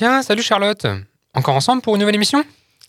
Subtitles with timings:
[0.00, 0.86] Tiens, salut Charlotte.
[1.34, 2.42] Encore ensemble pour une nouvelle émission?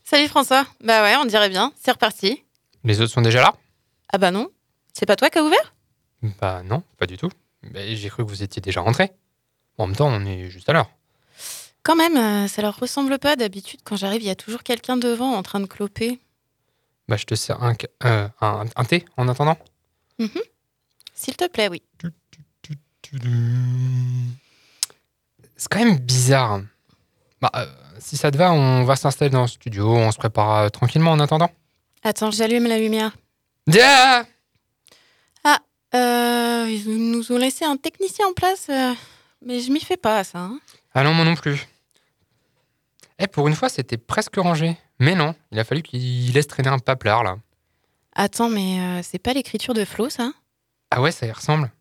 [0.05, 0.65] Salut François.
[0.81, 1.73] Bah ouais, on dirait bien.
[1.77, 2.41] C'est reparti.
[2.85, 3.53] Les autres sont déjà là?
[4.13, 4.49] Ah bah non.
[4.93, 5.73] C'est pas toi qui as ouvert?
[6.39, 7.29] Bah non, pas du tout.
[7.63, 9.11] Mais j'ai cru que vous étiez déjà rentré.
[9.77, 10.89] En même temps, on est juste à l'heure.
[11.83, 13.35] Quand même, euh, ça leur ressemble pas.
[13.35, 16.17] D'habitude, quand j'arrive, il y a toujours quelqu'un devant en train de cloper.
[17.09, 17.75] Bah je te sers un,
[18.05, 19.57] euh, un, un thé en attendant.
[21.13, 21.83] S'il te plaît, oui.
[25.57, 26.61] C'est quand même bizarre.
[27.41, 27.65] Bah, euh,
[27.99, 31.11] si ça te va, on va s'installer dans le studio, on se prépare euh, tranquillement
[31.11, 31.49] en attendant.
[32.03, 33.11] Attends, j'allume la lumière.
[35.43, 35.59] Ah
[35.93, 38.93] Euh, ils nous ont laissé un technicien en place, euh,
[39.45, 40.39] mais je m'y fais pas à ça.
[40.39, 40.59] hein.
[40.93, 41.67] Ah non, moi non plus.
[43.19, 44.77] Eh, pour une fois, c'était presque rangé.
[44.99, 47.37] Mais non, il a fallu qu'il laisse traîner un paplard, là.
[48.15, 50.31] Attends, mais c'est pas l'écriture de Flo, ça?
[50.91, 51.71] Ah ouais, ça y ressemble.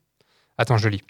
[0.58, 1.02] Attends, je lis.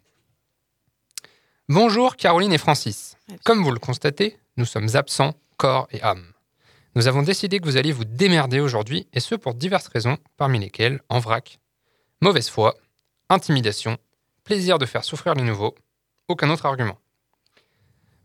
[1.73, 3.17] Bonjour Caroline et Francis.
[3.45, 6.33] Comme vous le constatez, nous sommes absents, corps et âme.
[6.97, 10.59] Nous avons décidé que vous alliez vous démerder aujourd'hui, et ce pour diverses raisons, parmi
[10.59, 11.61] lesquelles, en vrac,
[12.23, 12.75] mauvaise foi,
[13.29, 13.99] intimidation,
[14.43, 15.77] plaisir de faire souffrir les nouveaux,
[16.27, 16.99] aucun autre argument.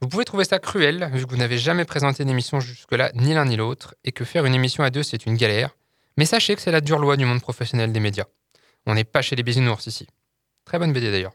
[0.01, 3.45] Vous pouvez trouver ça cruel, vu que vous n'avez jamais présenté d'émission jusque-là, ni l'un
[3.45, 5.77] ni l'autre, et que faire une émission à deux, c'est une galère,
[6.17, 8.25] mais sachez que c'est la dure loi du monde professionnel des médias.
[8.88, 10.07] On n'est pas chez les bisounours ici.
[10.66, 11.33] Très bonne BD d'ailleurs.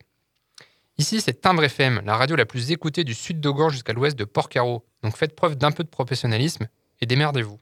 [0.99, 4.25] Ici, c'est Timbre FM, la radio la plus écoutée du sud d'Ogan jusqu'à l'ouest de
[4.25, 4.85] Port-Carreau.
[5.03, 6.69] Donc faites preuve d'un peu de professionnalisme
[7.01, 7.59] et démerdez-vous.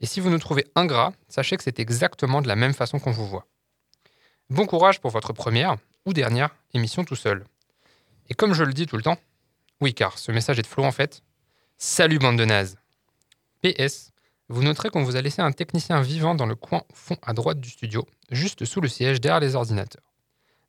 [0.00, 3.12] Et si vous nous trouvez ingrats, sachez que c'est exactement de la même façon qu'on
[3.12, 3.46] vous voit.
[4.50, 7.46] Bon courage pour votre première ou dernière émission tout seul.
[8.28, 9.18] Et comme je le dis tout le temps,
[9.80, 11.22] oui car ce message est de Flo en fait,
[11.78, 12.76] salut bande de nazes.
[13.62, 14.12] PS,
[14.50, 17.60] vous noterez qu'on vous a laissé un technicien vivant dans le coin fond à droite
[17.60, 20.13] du studio, juste sous le siège derrière les ordinateurs.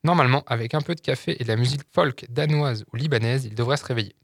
[0.06, 3.56] Normalement, avec un peu de café et de la musique folk danoise ou libanaise, il
[3.56, 4.14] devrait se réveiller.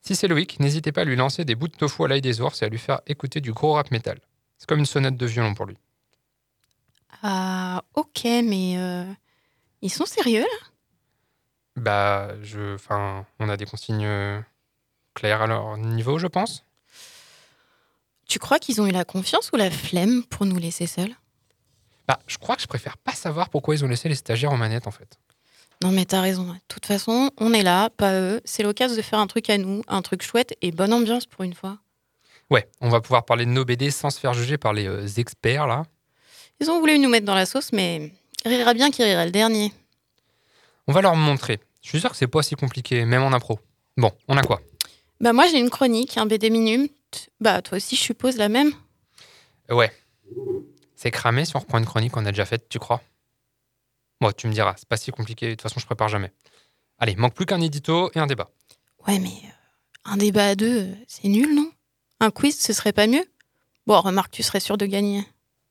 [0.00, 2.40] Si c'est Loïc, n'hésitez pas à lui lancer des bouts de tofu à l'ail des
[2.40, 4.18] ours et à lui faire écouter du gros rap métal.
[4.56, 5.76] C'est comme une sonate de violon pour lui.
[7.22, 9.04] Ah, ok, mais euh,
[9.82, 10.66] ils sont sérieux là?
[11.76, 14.40] Bah, je, enfin, on a des consignes euh,
[15.12, 16.64] claires à leur niveau, je pense.
[18.26, 21.14] Tu crois qu'ils ont eu la confiance ou la flemme pour nous laisser seuls?
[22.10, 24.56] Bah, je crois que je préfère pas savoir pourquoi ils ont laissé les stagiaires en
[24.56, 25.20] manette en fait.
[25.80, 26.42] Non, mais t'as raison.
[26.42, 28.40] De toute façon, on est là, pas eux.
[28.44, 31.44] C'est l'occasion de faire un truc à nous, un truc chouette et bonne ambiance pour
[31.44, 31.78] une fois.
[32.50, 35.06] Ouais, on va pouvoir parler de nos BD sans se faire juger par les euh,
[35.18, 35.84] experts là.
[36.58, 38.10] Ils ont voulu nous mettre dans la sauce, mais
[38.44, 39.72] rira bien qui rira le dernier.
[40.88, 41.60] On va leur montrer.
[41.80, 43.60] Je suis sûr que c'est pas si compliqué, même en impro.
[43.96, 44.60] Bon, on a quoi?
[45.20, 47.30] Bah moi j'ai une chronique, un BD minute.
[47.40, 48.72] Bah toi aussi je suppose la même.
[49.70, 49.92] Ouais.
[51.02, 53.00] C'est cramé si on reprend une chronique qu'on a déjà faite, tu crois?
[54.20, 56.30] Bon, tu me diras, c'est pas si compliqué, de toute façon je prépare jamais.
[56.98, 58.50] Allez, manque plus qu'un édito et un débat.
[59.08, 59.50] Ouais mais euh,
[60.04, 61.72] un débat à deux, euh, c'est nul non?
[62.20, 63.24] Un quiz ce serait pas mieux?
[63.86, 65.24] Bon remarque tu serais sûr de gagner.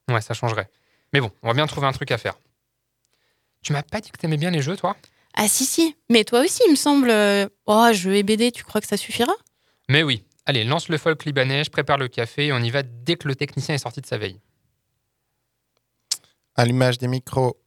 [0.09, 0.67] Ouais, ça changerait.
[1.13, 2.33] Mais bon, on va bien trouver un truc à faire.
[3.61, 4.97] Tu m'as pas dit que t'aimais bien les jeux, toi?
[5.35, 7.11] Ah si si, mais toi aussi il me semble...
[7.11, 9.33] euh, Oh jeu et BD, tu crois que ça suffira?
[9.89, 10.23] Mais oui.
[10.47, 13.27] Allez, lance le folk libanais, je prépare le café et on y va dès que
[13.27, 14.39] le technicien est sorti de sa veille.
[16.59, 17.57] Allumage des micros.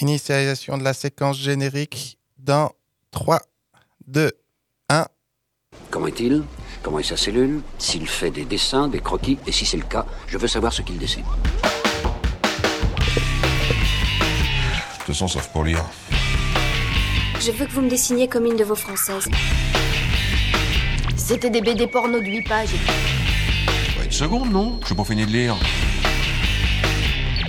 [0.00, 2.72] Initialisation de la séquence générique dans
[3.12, 3.40] 3,
[4.08, 4.32] 2,
[5.88, 6.42] Comment est-il?
[6.82, 7.62] Comment est sa cellule?
[7.78, 9.38] S'il fait des dessins, des croquis?
[9.46, 11.22] Et si c'est le cas, je veux savoir ce qu'il dessine.
[11.22, 11.68] De
[14.96, 15.84] toute façon, sauf pour lire.
[17.38, 19.28] Je veux que vous me dessiniez comme une de vos françaises.
[21.16, 22.74] C'était des BD porno de 8 pages.
[24.04, 24.80] Une seconde, non?
[24.80, 25.56] Je suis pas fini de lire.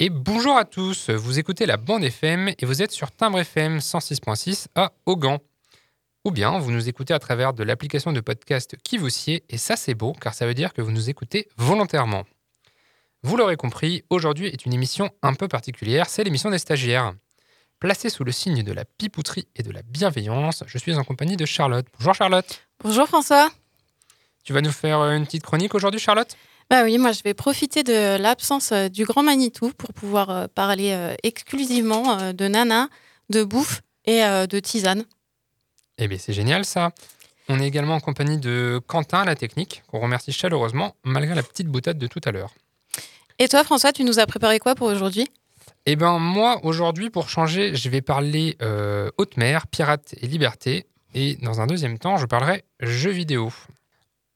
[0.00, 3.78] Et bonjour à tous, vous écoutez la bande FM et vous êtes sur Timbre FM
[3.78, 5.38] 106.6 à Augan.
[6.24, 9.58] Ou bien vous nous écoutez à travers de l'application de podcast qui vous sied, et
[9.58, 12.22] ça c'est beau car ça veut dire que vous nous écoutez volontairement.
[13.24, 17.14] Vous l'aurez compris, aujourd'hui est une émission un peu particulière, c'est l'émission des stagiaires.
[17.80, 21.36] Placée sous le signe de la pipouterie et de la bienveillance, je suis en compagnie
[21.36, 21.86] de Charlotte.
[21.98, 22.62] Bonjour Charlotte.
[22.84, 23.50] Bonjour François.
[24.44, 26.36] Tu vas nous faire une petite chronique aujourd'hui Charlotte?
[26.70, 30.46] Bah oui, moi je vais profiter de l'absence euh, du grand Manitou pour pouvoir euh,
[30.54, 32.88] parler euh, exclusivement de nana,
[33.30, 35.04] de bouffe et de tisane.
[35.98, 36.92] Eh bien c'est génial ça.
[37.50, 41.42] On est également en compagnie de Quentin à la technique, qu'on remercie chaleureusement, malgré la
[41.42, 42.54] petite boutade de tout à l'heure.
[43.38, 45.28] Et toi, François, tu nous as préparé quoi pour aujourd'hui?
[45.86, 50.86] Eh ben moi, aujourd'hui, pour changer, je vais parler euh, haute mer, pirates et liberté.
[51.14, 53.50] Et dans un deuxième temps, je parlerai jeux vidéo.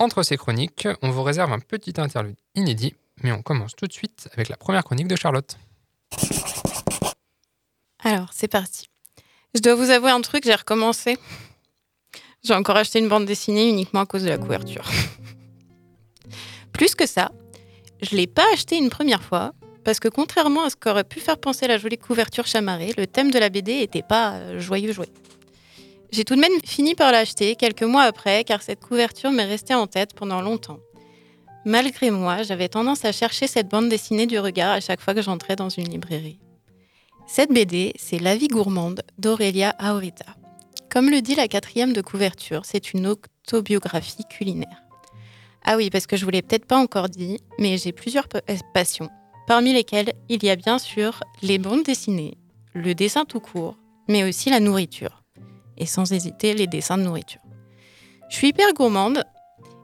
[0.03, 3.93] Entre ces chroniques, on vous réserve un petit interlude inédit, mais on commence tout de
[3.93, 5.57] suite avec la première chronique de Charlotte.
[8.03, 8.89] Alors, c'est parti.
[9.55, 11.19] Je dois vous avouer un truc, j'ai recommencé.
[12.43, 14.91] J'ai encore acheté une bande dessinée uniquement à cause de la couverture.
[16.73, 17.31] Plus que ça,
[18.01, 19.53] je l'ai pas acheté une première fois
[19.85, 23.31] parce que contrairement à ce qu'aurait pu faire penser la jolie couverture chamarrée, le thème
[23.31, 25.11] de la BD n'était pas euh, joyeux jouet.
[26.13, 29.75] J'ai tout de même fini par l'acheter quelques mois après car cette couverture m'est restée
[29.75, 30.79] en tête pendant longtemps.
[31.65, 35.23] Malgré moi, j'avais tendance à chercher cette bande dessinée du regard à chaque fois que
[35.23, 36.39] j'entrais dans une librairie.
[37.27, 40.27] Cette BD, c'est La vie gourmande d'Aurélia Aorita.
[40.91, 44.83] Comme le dit la quatrième de couverture, c'est une autobiographie culinaire.
[45.65, 48.57] Ah oui, parce que je vous l'ai peut-être pas encore dit, mais j'ai plusieurs euh,
[48.75, 49.09] passions,
[49.47, 52.37] parmi lesquelles il y a bien sûr les bandes dessinées,
[52.75, 55.22] le dessin tout court, mais aussi la nourriture.
[55.77, 57.41] Et sans hésiter, les dessins de nourriture.
[58.29, 59.25] Je suis hyper gourmande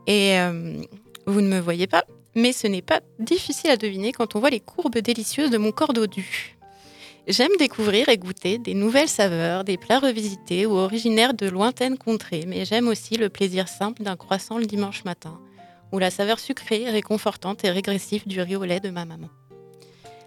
[0.06, 0.82] et euh,
[1.26, 2.04] vous ne me voyez pas,
[2.34, 5.72] mais ce n'est pas difficile à deviner quand on voit les courbes délicieuses de mon
[5.72, 6.56] corps dodu.
[7.26, 12.44] J'aime découvrir et goûter des nouvelles saveurs, des plats revisités ou originaires de lointaines contrées,
[12.46, 15.38] mais j'aime aussi le plaisir simple d'un croissant le dimanche matin,
[15.92, 19.28] ou la saveur sucrée, réconfortante et régressive du riz au lait de ma maman.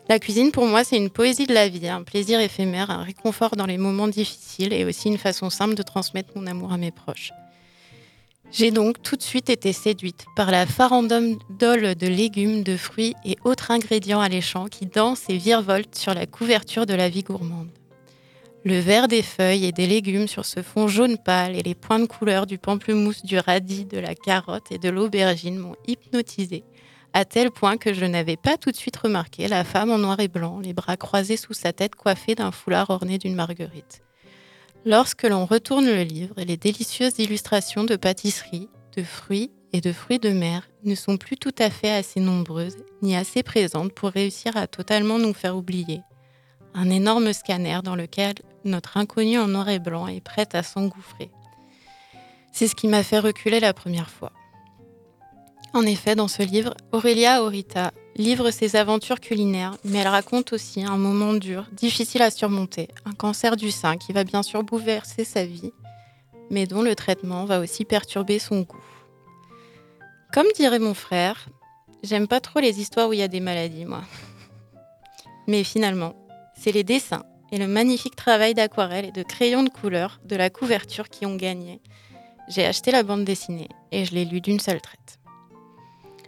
[0.09, 3.55] La cuisine, pour moi, c'est une poésie de la vie, un plaisir éphémère, un réconfort
[3.55, 6.91] dans les moments difficiles et aussi une façon simple de transmettre mon amour à mes
[6.91, 7.31] proches.
[8.51, 13.37] J'ai donc tout de suite été séduite par la farandole de légumes, de fruits et
[13.45, 17.69] autres ingrédients alléchants qui dansent et virevoltent sur la couverture de la vie gourmande.
[18.65, 21.99] Le vert des feuilles et des légumes sur ce fond jaune pâle et les points
[21.99, 26.65] de couleur du pamplemousse, du radis, de la carotte et de l'aubergine m'ont hypnotisée,
[27.13, 30.19] à tel point que je n'avais pas tout de suite remarqué la femme en noir
[30.19, 34.01] et blanc, les bras croisés sous sa tête coiffée d'un foulard orné d'une marguerite.
[34.85, 40.19] Lorsque l'on retourne le livre, les délicieuses illustrations de pâtisserie, de fruits et de fruits
[40.19, 44.57] de mer ne sont plus tout à fait assez nombreuses ni assez présentes pour réussir
[44.57, 46.01] à totalement nous faire oublier.
[46.73, 51.29] Un énorme scanner dans lequel notre inconnu en noir et blanc est prête à s'engouffrer.
[52.51, 54.31] C'est ce qui m'a fait reculer la première fois.
[55.73, 60.83] En effet, dans ce livre, Aurélia Aurita livre ses aventures culinaires, mais elle raconte aussi
[60.83, 65.23] un moment dur, difficile à surmonter, un cancer du sein qui va bien sûr bouleverser
[65.23, 65.71] sa vie,
[66.49, 68.83] mais dont le traitement va aussi perturber son goût.
[70.33, 71.47] Comme dirait mon frère,
[72.03, 74.01] j'aime pas trop les histoires où il y a des maladies, moi.
[75.47, 76.15] Mais finalement,
[76.53, 80.49] c'est les dessins et le magnifique travail d'aquarelle et de crayon de couleur de la
[80.49, 81.81] couverture qui ont gagné.
[82.49, 85.20] J'ai acheté la bande dessinée et je l'ai lue d'une seule traite.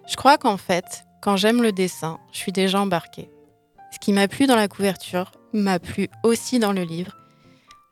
[0.05, 3.29] Je crois qu'en fait, quand j'aime le dessin, je suis déjà embarquée.
[3.91, 7.15] Ce qui m'a plu dans la couverture m'a plu aussi dans le livre.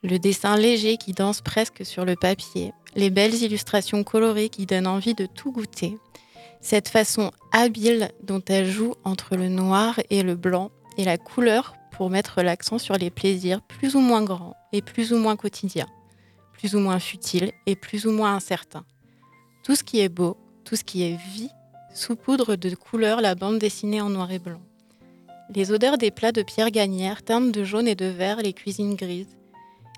[0.04, 4.88] Le dessin léger qui danse presque sur le papier, les belles illustrations colorées qui donnent
[4.88, 5.98] envie de tout goûter,
[6.60, 11.76] cette façon habile dont elle joue entre le noir et le blanc et la couleur
[11.92, 15.88] pour mettre l'accent sur les plaisirs plus ou moins grands et plus ou moins quotidiens,
[16.54, 18.86] plus ou moins futiles et plus ou moins incertains.
[19.64, 20.36] Tout ce qui est beau,
[20.66, 21.50] tout ce qui est vie,
[21.94, 24.62] saupoudre de couleurs la bande dessinée en noir et blanc.
[25.54, 28.96] Les odeurs des plats de pierre gagnère teintent de jaune et de vert les cuisines
[28.96, 29.38] grises.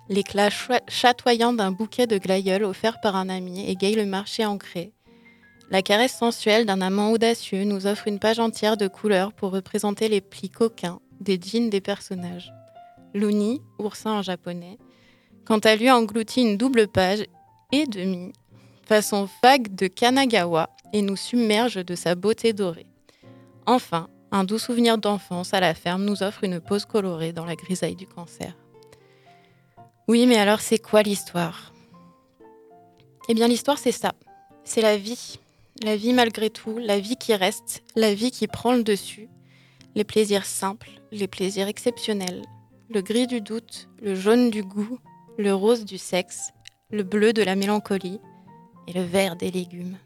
[0.09, 0.49] L'éclat
[0.87, 4.91] chatoyant d'un bouquet de glaïeuls offert par un ami égaye le marché ancré.
[5.69, 10.09] La caresse sensuelle d'un amant audacieux nous offre une page entière de couleurs pour représenter
[10.09, 12.51] les plis coquins des jeans des personnages.
[13.13, 14.77] Luni, oursin en japonais,
[15.45, 17.25] quant à lui engloutit une double page
[17.71, 18.33] et demi,
[18.85, 22.85] façon vague de Kanagawa, et nous submerge de sa beauté dorée.
[23.65, 27.55] Enfin, un doux souvenir d'enfance à la ferme nous offre une pause colorée dans la
[27.55, 28.55] grisaille du cancer.
[30.07, 31.73] Oui, mais alors c'est quoi l'histoire?
[33.29, 34.13] Eh bien l'histoire c'est ça.
[34.63, 35.39] C'est la vie.
[35.81, 39.29] La vie malgré tout, la vie qui reste, la vie qui prend le dessus.
[39.95, 42.43] Les plaisirs simples, les plaisirs exceptionnels.
[42.89, 44.99] Le gris du doute, le jaune du goût,
[45.37, 46.51] le rose du sexe,
[46.91, 48.19] le bleu de la mélancolie
[48.87, 49.97] et le vert des légumes.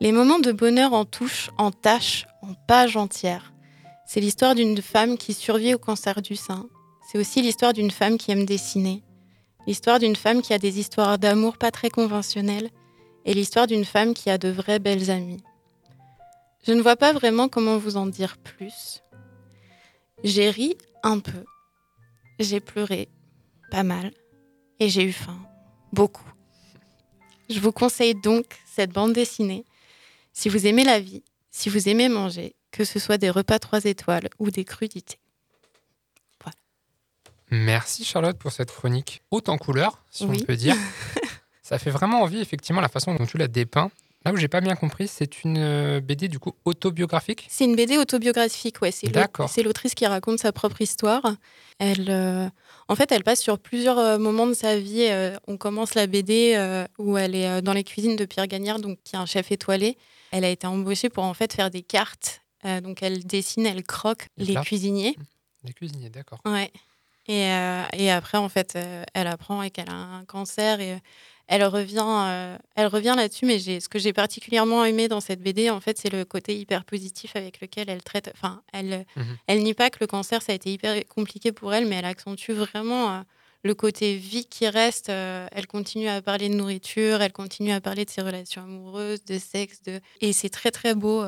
[0.00, 3.52] Les moments de bonheur en touche, en tâches, en pages entières.
[4.06, 6.68] C'est l'histoire d'une femme qui survit au cancer du sein.
[7.08, 9.02] C'est aussi l'histoire d'une femme qui aime dessiner.
[9.66, 12.70] L'histoire d'une femme qui a des histoires d'amour pas très conventionnelles.
[13.24, 15.42] Et l'histoire d'une femme qui a de vraies belles amies.
[16.66, 19.02] Je ne vois pas vraiment comment vous en dire plus.
[20.24, 21.44] J'ai ri un peu.
[22.40, 23.08] J'ai pleuré
[23.70, 24.12] pas mal.
[24.80, 25.38] Et j'ai eu faim.
[25.92, 26.28] Beaucoup.
[27.52, 29.64] Je vous conseille donc cette bande dessinée.
[30.32, 33.84] Si vous aimez la vie, si vous aimez manger, que ce soit des repas 3
[33.84, 35.18] étoiles ou des crudités.
[37.54, 40.38] Merci Charlotte pour cette chronique haute en couleur, si Oui.
[40.40, 40.74] on peut dire.
[41.62, 43.90] Ça fait vraiment envie, effectivement, la façon dont tu l'as dépeint.
[44.24, 47.46] Là où j'ai pas bien compris, c'est une euh, BD du coup autobiographique?
[47.48, 48.92] C'est une BD autobiographique, ouais.
[48.92, 51.34] C'est l'autrice qui raconte sa propre histoire.
[51.78, 52.48] Elle, euh,
[52.88, 55.08] en fait, elle passe sur plusieurs euh, moments de sa vie.
[55.10, 58.78] Euh, on commence la BD euh, où elle est dans les cuisines de Pierre Gagnard,
[58.78, 59.96] donc qui est un chef étoilé.
[60.30, 62.40] Elle a été embauchée pour en fait faire des cartes.
[62.64, 65.16] Donc elle dessine, elle croque les cuisiniers.
[65.64, 66.38] Des cuisiniers, d'accord.
[66.44, 66.70] Ouais.
[67.26, 67.48] Et,
[67.92, 68.78] et après, en fait,
[69.14, 71.00] elle apprend qu'elle a un cancer et
[71.54, 73.44] elle revient, euh, elle revient là-dessus.
[73.44, 76.84] Mais ce que j'ai particulièrement aimé dans cette BD, en fait, c'est le côté hyper
[76.86, 78.30] positif avec lequel elle traite.
[78.34, 79.36] Enfin, elle, Mhm.
[79.48, 82.06] elle nie pas que le cancer, ça a été hyper compliqué pour elle, mais elle
[82.06, 83.20] accentue vraiment euh,
[83.64, 85.10] le côté vie qui reste.
[85.10, 89.22] Euh, elle continue à parler de nourriture, elle continue à parler de ses relations amoureuses,
[89.26, 90.00] de sexe, de...
[90.22, 91.22] et c'est très très beau.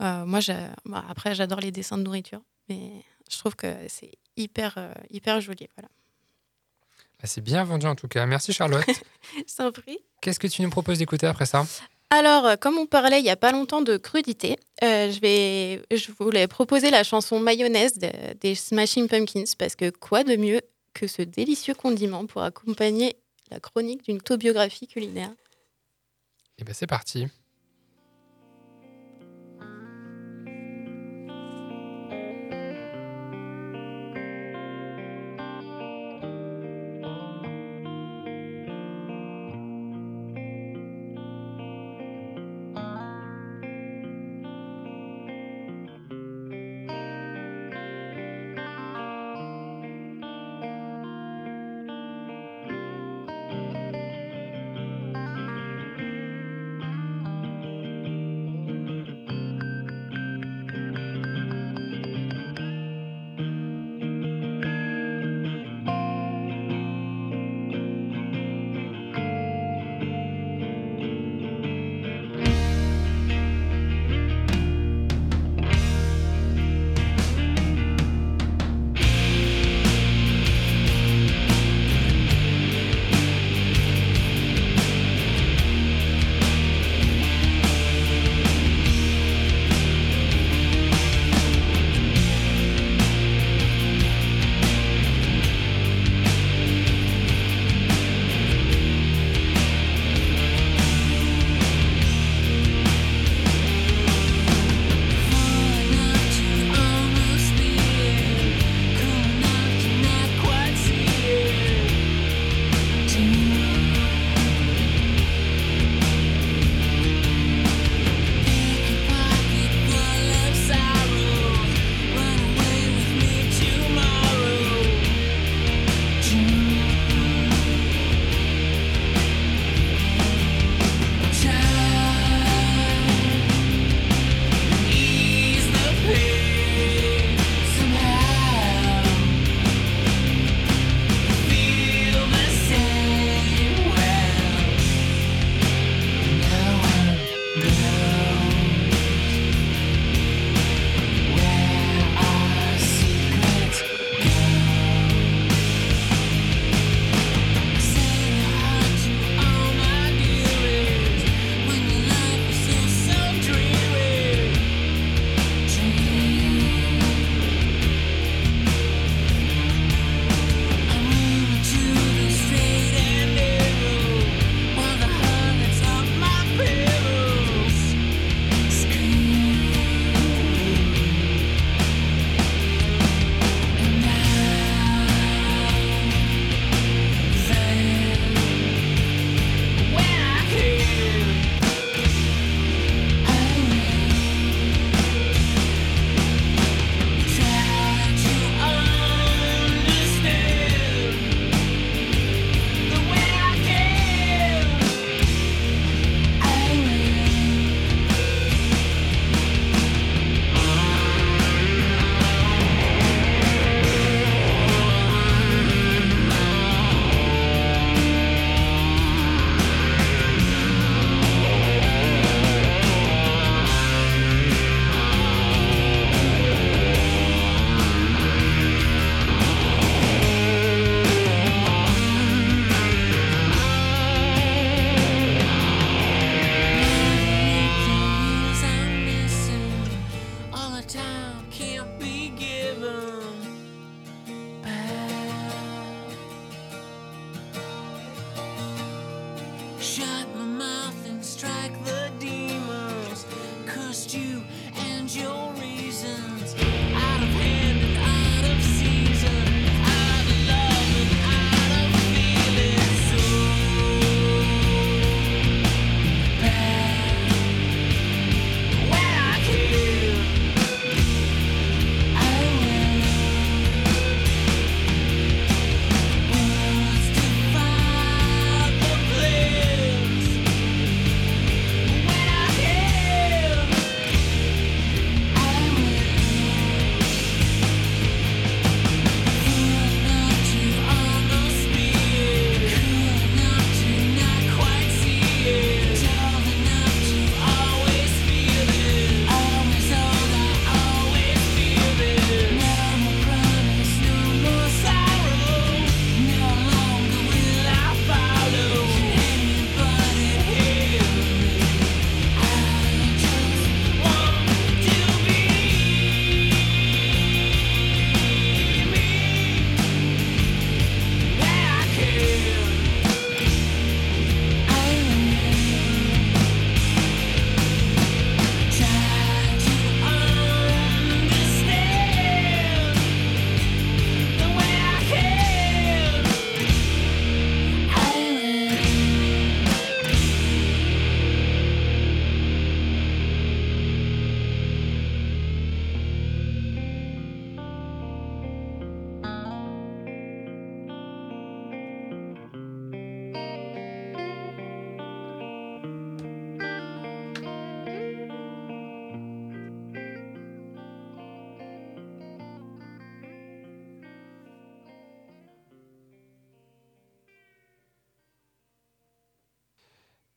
[0.00, 0.40] Moi,
[0.84, 2.90] bah, après, j'adore les dessins de nourriture, mais
[3.30, 4.76] je trouve que c'est hyper
[5.10, 5.68] hyper joli.
[5.76, 5.88] Voilà.
[7.20, 8.24] Bah, c'est bien vendu en tout cas.
[8.26, 8.84] Merci Charlotte.
[9.36, 9.98] Je t'en prie.
[10.22, 11.66] Qu'est-ce que tu nous proposes d'écouter après ça?
[12.10, 15.82] Alors, euh, comme on parlait il n'y a pas longtemps de crudité, euh, je, vais,
[15.96, 20.60] je voulais proposer la chanson Mayonnaise de- des Smashing Pumpkins, parce que quoi de mieux
[20.92, 23.16] que ce délicieux condiment pour accompagner
[23.50, 25.30] la chronique d'une autobiographie culinaire?
[26.58, 27.28] Et ben c'est parti.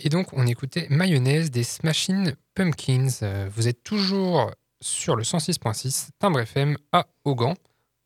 [0.05, 3.07] Et donc, on écoutait Mayonnaise des Smashing Pumpkins.
[3.23, 7.53] Euh, Vous êtes toujours sur le 106.6 Timbre FM à Augan,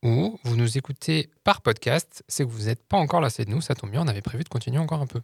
[0.03, 2.23] ou vous nous écoutez par podcast.
[2.27, 4.43] C'est que vous n'êtes pas encore lassé de nous, ça tombe bien, on avait prévu
[4.43, 5.21] de continuer encore un peu.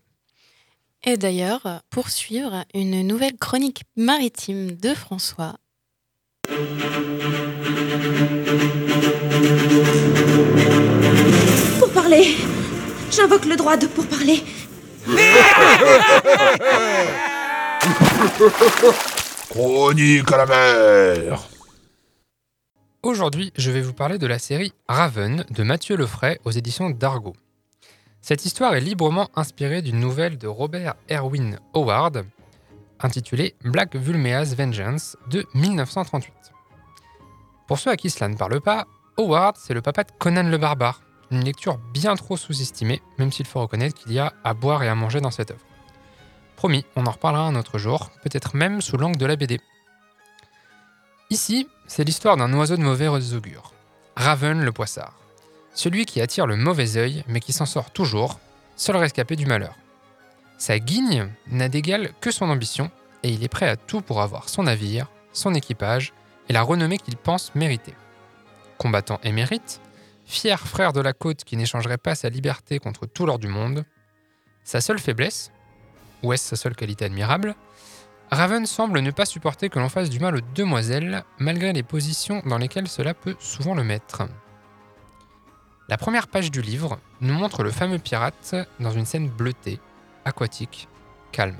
[1.03, 5.57] Et d'ailleurs, pour suivre une nouvelle chronique maritime de François.
[11.79, 12.36] Pour parler.
[13.12, 14.41] J'invoque le droit de pourparler.
[19.50, 20.46] Chronique à
[23.02, 27.34] Aujourd'hui, je vais vous parler de la série Raven de Mathieu Lefray aux éditions d'Argo.
[28.22, 32.24] Cette histoire est librement inspirée d'une nouvelle de Robert Erwin Howard
[33.02, 36.32] intitulée Black Vulmea's Vengeance de 1938.
[37.68, 38.86] Pour ceux à qui cela ne parle pas,
[39.18, 41.02] Howard, c'est le papa de Conan le Barbare,
[41.41, 44.96] lecture bien trop sous-estimée, même s'il faut reconnaître qu'il y a à boire et à
[44.96, 45.65] manger dans cette œuvre.
[46.58, 49.60] Promis, on en reparlera un autre jour, peut-être même sous l'angle de la BD.
[51.30, 53.74] Ici, c'est l'histoire d'un oiseau de mauvais augure,
[54.15, 55.13] Raven le poissard.
[55.74, 58.39] Celui qui attire le mauvais œil, mais qui s'en sort toujours,
[58.76, 59.76] seul rescapé du malheur.
[60.58, 62.91] Sa guigne n'a d'égal que son ambition,
[63.24, 66.13] et il est prêt à tout pour avoir son navire, son équipage
[66.50, 67.93] et la renommée qu'il pense mériter.
[68.78, 69.82] Combattant émérite,
[70.34, 73.86] fier frère de la côte qui n'échangerait pas sa liberté contre tout l'or du monde,
[74.63, 75.52] sa seule faiblesse,
[76.24, 77.56] ou est-ce sa seule qualité admirable,
[78.32, 82.41] Raven semble ne pas supporter que l'on fasse du mal aux demoiselles, malgré les positions
[82.48, 84.24] dans lesquelles cela peut souvent le mettre.
[85.88, 89.80] La première page du livre nous montre le fameux pirate dans une scène bleutée,
[90.26, 90.88] aquatique,
[91.32, 91.60] calme.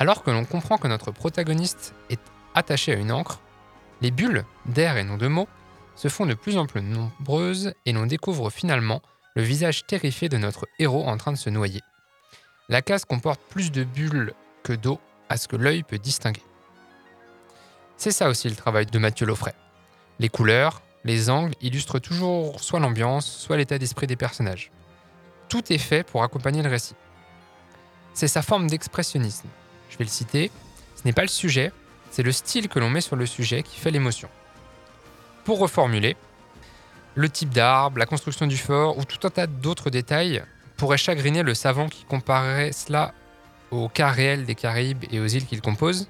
[0.00, 2.20] Alors que l'on comprend que notre protagoniste est
[2.56, 3.40] attaché à une encre,
[4.00, 5.48] les bulles, d'air et non de mots,
[5.94, 9.02] se font de plus en plus nombreuses et l'on découvre finalement
[9.34, 11.80] le visage terrifié de notre héros en train de se noyer.
[12.68, 16.42] La case comporte plus de bulles que d'eau à ce que l'œil peut distinguer.
[17.96, 19.54] C'est ça aussi le travail de Mathieu Loffray.
[20.18, 24.70] Les couleurs, les angles illustrent toujours soit l'ambiance, soit l'état d'esprit des personnages.
[25.48, 26.94] Tout est fait pour accompagner le récit.
[28.14, 29.48] C'est sa forme d'expressionnisme.
[29.90, 30.50] Je vais le citer.
[30.96, 31.72] Ce n'est pas le sujet,
[32.10, 34.28] c'est le style que l'on met sur le sujet qui fait l'émotion.
[35.44, 36.16] Pour reformuler,
[37.14, 40.42] le type d'arbre, la construction du fort ou tout un tas d'autres détails
[40.76, 43.12] pourraient chagriner le savant qui comparerait cela
[43.72, 46.08] au cas réel des Caraïbes et aux îles qu'il compose,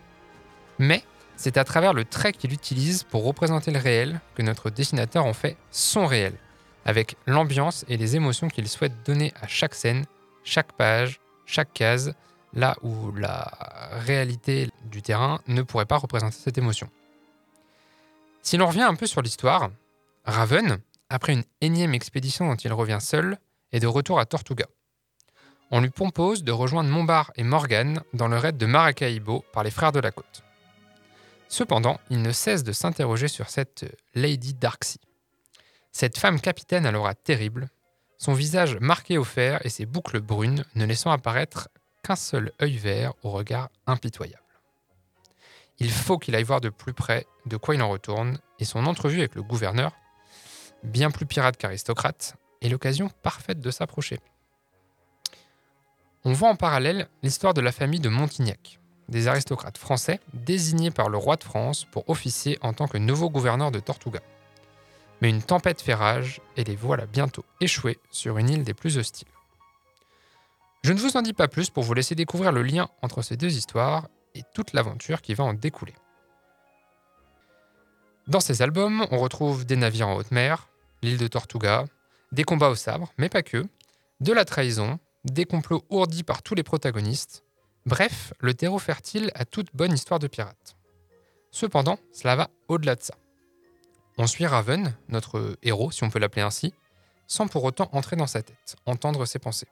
[0.78, 1.02] mais
[1.36, 5.32] c'est à travers le trait qu'il utilise pour représenter le réel que notre dessinateur en
[5.32, 6.34] fait son réel,
[6.84, 10.04] avec l'ambiance et les émotions qu'il souhaite donner à chaque scène,
[10.44, 12.14] chaque page, chaque case,
[12.52, 13.50] là où la
[14.06, 16.90] réalité du terrain ne pourrait pas représenter cette émotion.
[18.42, 19.70] Si l'on revient un peu sur l'histoire,
[20.24, 20.78] Raven,
[21.08, 23.38] après une énième expédition dont il revient seul,
[23.70, 24.66] est de retour à Tortuga.
[25.70, 29.70] On lui propose de rejoindre Montbar et Morgan dans le raid de Maracaibo par les
[29.70, 30.42] frères de la côte.
[31.48, 34.98] Cependant, il ne cesse de s'interroger sur cette Lady Darksea.
[35.92, 37.68] Cette femme capitaine à l'aura terrible,
[38.18, 41.68] son visage marqué au fer et ses boucles brunes ne laissant apparaître
[42.02, 44.41] qu'un seul œil vert au regard impitoyable.
[45.82, 48.86] Il faut qu'il aille voir de plus près de quoi il en retourne, et son
[48.86, 49.90] entrevue avec le gouverneur,
[50.84, 54.20] bien plus pirate qu'aristocrate, est l'occasion parfaite de s'approcher.
[56.24, 61.08] On voit en parallèle l'histoire de la famille de Montignac, des aristocrates français désignés par
[61.08, 64.20] le roi de France pour officier en tant que nouveau gouverneur de Tortuga.
[65.20, 68.98] Mais une tempête fait rage et les voilà bientôt échoués sur une île des plus
[68.98, 69.26] hostiles.
[70.84, 73.36] Je ne vous en dis pas plus pour vous laisser découvrir le lien entre ces
[73.36, 75.94] deux histoires et toute l'aventure qui va en découler.
[78.28, 80.68] Dans ces albums, on retrouve des navires en haute mer,
[81.02, 81.84] l'île de Tortuga,
[82.30, 83.66] des combats au sabre, mais pas que,
[84.20, 87.44] de la trahison, des complots ourdis par tous les protagonistes,
[87.86, 90.76] bref, le terreau fertile à toute bonne histoire de pirate.
[91.50, 93.14] Cependant, cela va au-delà de ça.
[94.18, 96.72] On suit Raven, notre héros, si on peut l'appeler ainsi,
[97.26, 99.68] sans pour autant entrer dans sa tête, entendre ses pensées.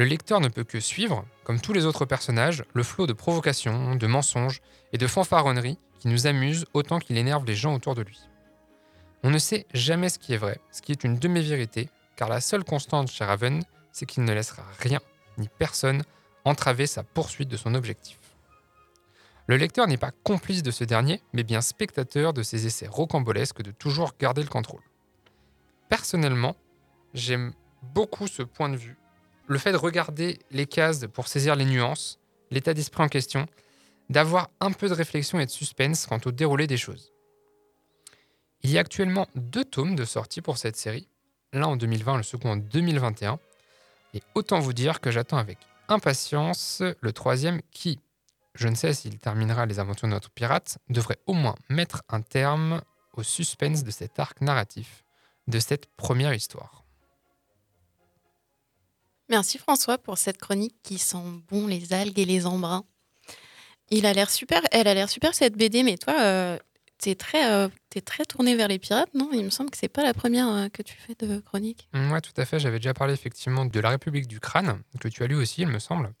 [0.00, 3.96] Le lecteur ne peut que suivre, comme tous les autres personnages, le flot de provocations,
[3.96, 4.62] de mensonges
[4.94, 8.18] et de fanfaronneries qui nous amusent autant qu'il énerve les gens autour de lui.
[9.24, 12.40] On ne sait jamais ce qui est vrai, ce qui est une demi-vérité, car la
[12.40, 15.00] seule constante chez Raven, c'est qu'il ne laissera rien
[15.36, 16.02] ni personne
[16.46, 18.16] entraver sa poursuite de son objectif.
[19.48, 23.60] Le lecteur n'est pas complice de ce dernier, mais bien spectateur de ses essais rocambolesques
[23.60, 24.80] de toujours garder le contrôle.
[25.90, 26.56] Personnellement,
[27.12, 28.96] j'aime beaucoup ce point de vue.
[29.50, 32.20] Le fait de regarder les cases pour saisir les nuances,
[32.52, 33.48] l'état d'esprit en question,
[34.08, 37.12] d'avoir un peu de réflexion et de suspense quant au déroulé des choses.
[38.62, 41.08] Il y a actuellement deux tomes de sortie pour cette série,
[41.52, 43.40] l'un en 2020, le second en 2021,
[44.14, 45.58] et autant vous dire que j'attends avec
[45.88, 47.98] impatience le troisième qui,
[48.54, 52.22] je ne sais s'il terminera les aventures de notre pirate, devrait au moins mettre un
[52.22, 52.82] terme
[53.14, 55.02] au suspense de cet arc narratif,
[55.48, 56.84] de cette première histoire.
[59.30, 62.84] Merci François pour cette chronique qui sent bon les algues et les embruns.
[63.90, 66.58] Il a l'air super, elle a l'air super cette BD, mais toi, euh,
[66.98, 69.30] t'es très, euh, t'es très tourné vers les pirates, non?
[69.32, 71.88] Il me semble que c'est pas la première euh, que tu fais de chronique.
[71.94, 72.58] Ouais, tout à fait.
[72.58, 75.68] J'avais déjà parlé effectivement de la République du Crâne, que tu as lu aussi, il
[75.68, 76.12] me semble.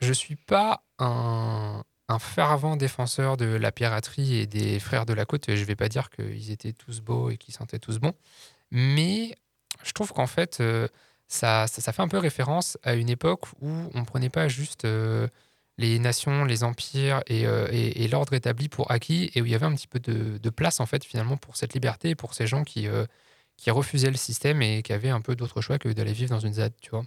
[0.00, 1.82] Je suis pas un,
[2.18, 5.54] fervent défenseur de la piraterie et des frères de la côte.
[5.54, 8.14] Je vais pas dire qu'ils étaient tous beaux et qu'ils sentaient tous bons,
[8.70, 9.36] mais
[9.82, 10.86] je trouve qu'en fait, euh,
[11.34, 15.28] ça, fait un peu référence à une époque où on prenait pas juste euh,
[15.78, 19.54] les nations, les empires et, euh, et- l'ordre établi pour acquis, et où il y
[19.54, 22.64] avait un petit peu de, place en fait finalement pour cette liberté pour ces gens
[22.64, 23.06] qui, euh,
[23.56, 26.40] qui refusaient le système et qui avaient un peu d'autres choix que d'aller vivre dans
[26.40, 27.04] une ZAD, tu vois.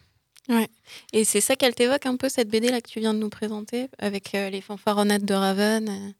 [1.11, 3.29] Et c'est ça qu'elle t'évoque un peu cette BD là que tu viens de nous
[3.29, 6.13] présenter avec les fanfaronnades de Raven.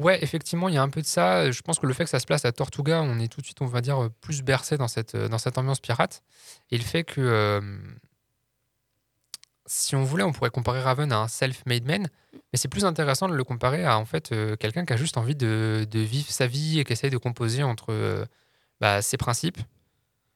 [0.00, 0.04] Euh.
[0.04, 1.50] Ouais, effectivement, il y a un peu de ça.
[1.50, 3.46] Je pense que le fait que ça se place à Tortuga, on est tout de
[3.46, 6.22] suite, on va dire, plus bercé dans cette, dans cette ambiance pirate.
[6.70, 7.60] Et le fait que, euh,
[9.66, 13.28] si on voulait, on pourrait comparer Raven à un self-made man, mais c'est plus intéressant
[13.28, 16.28] de le comparer à en fait euh, quelqu'un qui a juste envie de, de vivre
[16.30, 18.26] sa vie et qui essaye de composer entre euh,
[18.80, 19.58] bah, ses principes,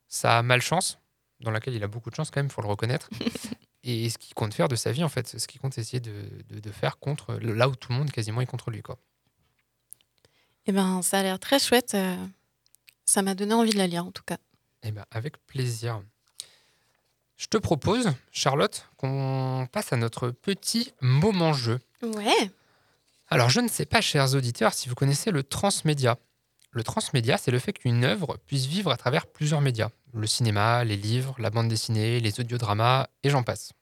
[0.06, 0.98] sa malchance,
[1.40, 3.10] dans laquelle il a beaucoup de chance quand même, il faut le reconnaître,
[3.84, 6.12] et ce qu'il compte faire de sa vie, en fait, ce qu'il compte essayer de,
[6.48, 8.80] de- de faire contre là où tout le monde quasiment est contre lui.
[8.82, 8.98] Quoi.
[10.68, 11.94] Eh ben, ça a l'air très chouette.
[11.94, 12.14] euh,
[13.06, 14.36] Ça m'a donné envie de la lire en tout cas.
[14.82, 16.02] Eh ben, avec plaisir.
[17.36, 21.78] Je te propose, Charlotte, qu'on passe à notre petit moment jeu.
[22.02, 22.50] Ouais.
[23.28, 26.18] Alors, je ne sais pas, chers auditeurs, si vous connaissez le transmédia.
[26.70, 29.88] Le transmédia, c'est le fait qu'une œuvre puisse vivre à travers plusieurs médias.
[30.12, 33.72] Le cinéma, les livres, la bande dessinée, les audiodramas, et j'en passe.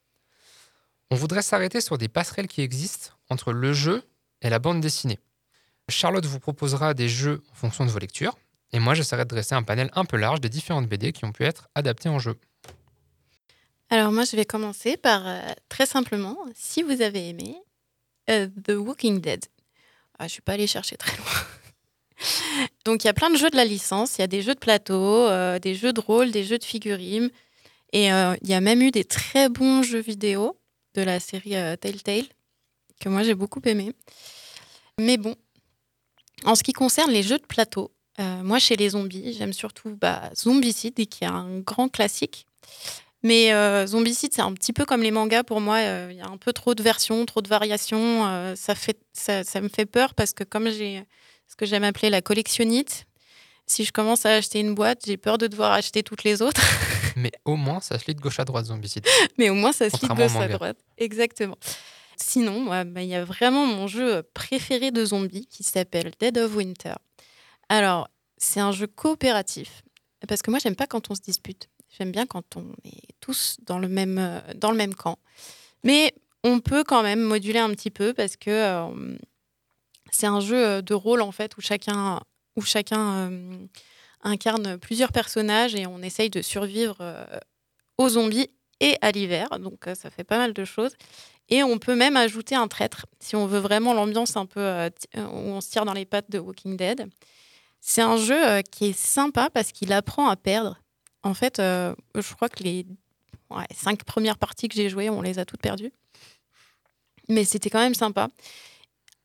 [1.10, 4.04] On voudrait s'arrêter sur des passerelles qui existent entre le jeu
[4.40, 5.18] et la bande dessinée.
[5.88, 8.36] Charlotte vous proposera des jeux en fonction de vos lectures,
[8.72, 11.32] et moi j'essaierai de dresser un panel un peu large des différentes BD qui ont
[11.32, 12.36] pu être adaptées en jeu.
[13.88, 17.56] Alors moi, je vais commencer par euh, très simplement, si vous avez aimé
[18.30, 19.44] euh, The Walking Dead.
[20.18, 21.26] Ah, je ne suis pas allée chercher très loin.
[22.84, 24.54] Donc il y a plein de jeux de la licence, il y a des jeux
[24.54, 27.30] de plateau, euh, des jeux de rôle, des jeux de figurines,
[27.92, 30.58] et il y a même eu des très bons jeux vidéo
[30.94, 32.26] de la série Telltale,
[33.00, 33.92] que moi j'ai beaucoup aimé.
[34.98, 35.34] Mais bon,
[36.44, 39.96] en ce qui concerne les jeux de plateau, euh, moi chez les zombies, j'aime surtout
[40.00, 42.46] bah, Zombicide, qui est un grand classique.
[43.22, 45.76] Mais euh, Zombicide, c'est un petit peu comme les mangas pour moi.
[45.78, 48.26] euh, Il y a un peu trop de versions, trop de variations.
[48.26, 51.02] euh, ça, fait, ça, ça me fait peur parce que comme j'ai
[51.48, 53.06] ce que j'aime appeler la collectionnite,
[53.66, 56.60] si je commence à acheter une boîte, j'ai peur de devoir acheter toutes les autres.
[57.16, 59.06] Mais au moins, ça se lit de gauche à droite, Zombicide.
[59.38, 60.76] Mais au moins, ça se lit de gauche à droite.
[60.98, 61.56] Exactement.
[62.16, 66.54] Sinon, bah, il y a vraiment mon jeu préféré de zombies qui s'appelle Dead of
[66.54, 66.94] Winter.
[67.68, 69.82] Alors, c'est un jeu coopératif.
[70.26, 71.68] Parce que moi, j'aime pas quand on se dispute.
[71.96, 75.18] J'aime bien quand on est tous dans le même, euh, dans le même camp.
[75.84, 79.16] Mais on peut quand même moduler un petit peu parce que euh,
[80.10, 82.20] c'est un jeu euh, de rôle, en fait, où chacun,
[82.56, 83.30] où chacun
[84.22, 86.96] incarne plusieurs personnages et on essaye de survivre
[87.98, 88.50] aux zombies
[88.80, 89.48] et à l'hiver.
[89.60, 90.96] Donc, ça fait pas mal de choses.
[91.48, 94.90] Et on peut même ajouter un traître si on veut vraiment l'ambiance un peu euh,
[95.16, 97.08] euh, où on se tire dans les pattes de Walking Dead.
[97.80, 100.80] C'est un jeu euh, qui est sympa parce qu'il apprend à perdre.
[101.22, 102.86] En fait, je crois que les
[103.74, 105.92] cinq premières parties que j'ai jouées, on les a toutes perdues.
[107.28, 108.28] Mais c'était quand même sympa.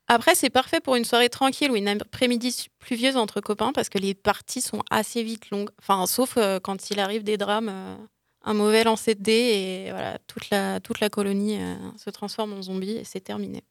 [0.08, 4.00] Après, c'est parfait pour une soirée tranquille ou une après-midi pluvieuse entre copains parce que
[4.00, 5.70] les parties sont assez vite longues.
[5.80, 8.00] Enfin, sauf quand il arrive des drames,
[8.44, 12.54] un mauvais lancer de dés et voilà, toute la, toute la colonie euh, se transforme
[12.54, 13.64] en zombie et c'est terminé.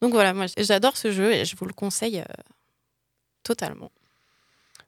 [0.00, 2.42] Donc voilà, moi j'adore ce jeu et je vous le conseille euh,
[3.42, 3.90] totalement.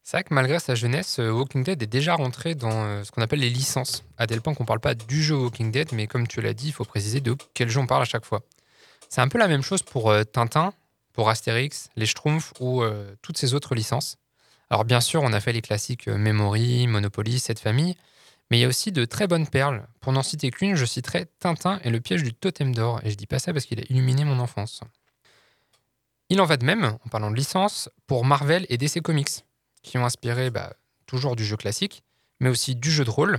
[0.03, 3.23] C'est vrai que malgré sa jeunesse, euh, Walking Dead est déjà rentré dans ce qu'on
[3.23, 6.07] appelle les licences, à tel point qu'on ne parle pas du jeu Walking Dead, mais
[6.07, 8.43] comme tu l'as dit, il faut préciser de quel jeu on parle à chaque fois.
[9.09, 10.73] C'est un peu la même chose pour Tintin,
[11.13, 12.83] pour Astérix, les Schtroumpfs ou
[13.21, 14.17] toutes ces autres licences.
[14.71, 17.95] Alors bien sûr, on a fait les classiques Memory, Monopoly, cette famille,
[18.53, 19.87] mais il y a aussi de très bonnes perles.
[20.03, 23.15] Pour n'en citer qu'une, je citerai Tintin et le piège du totem d'or, et je
[23.15, 24.83] dis pas ça parce qu'il a illuminé mon enfance.
[26.29, 29.47] Il en va de même, en parlant de licence, pour Marvel et DC Comics,
[29.83, 30.75] qui ont inspiré bah,
[31.07, 32.05] toujours du jeu classique,
[32.41, 33.39] mais aussi du jeu de rôle,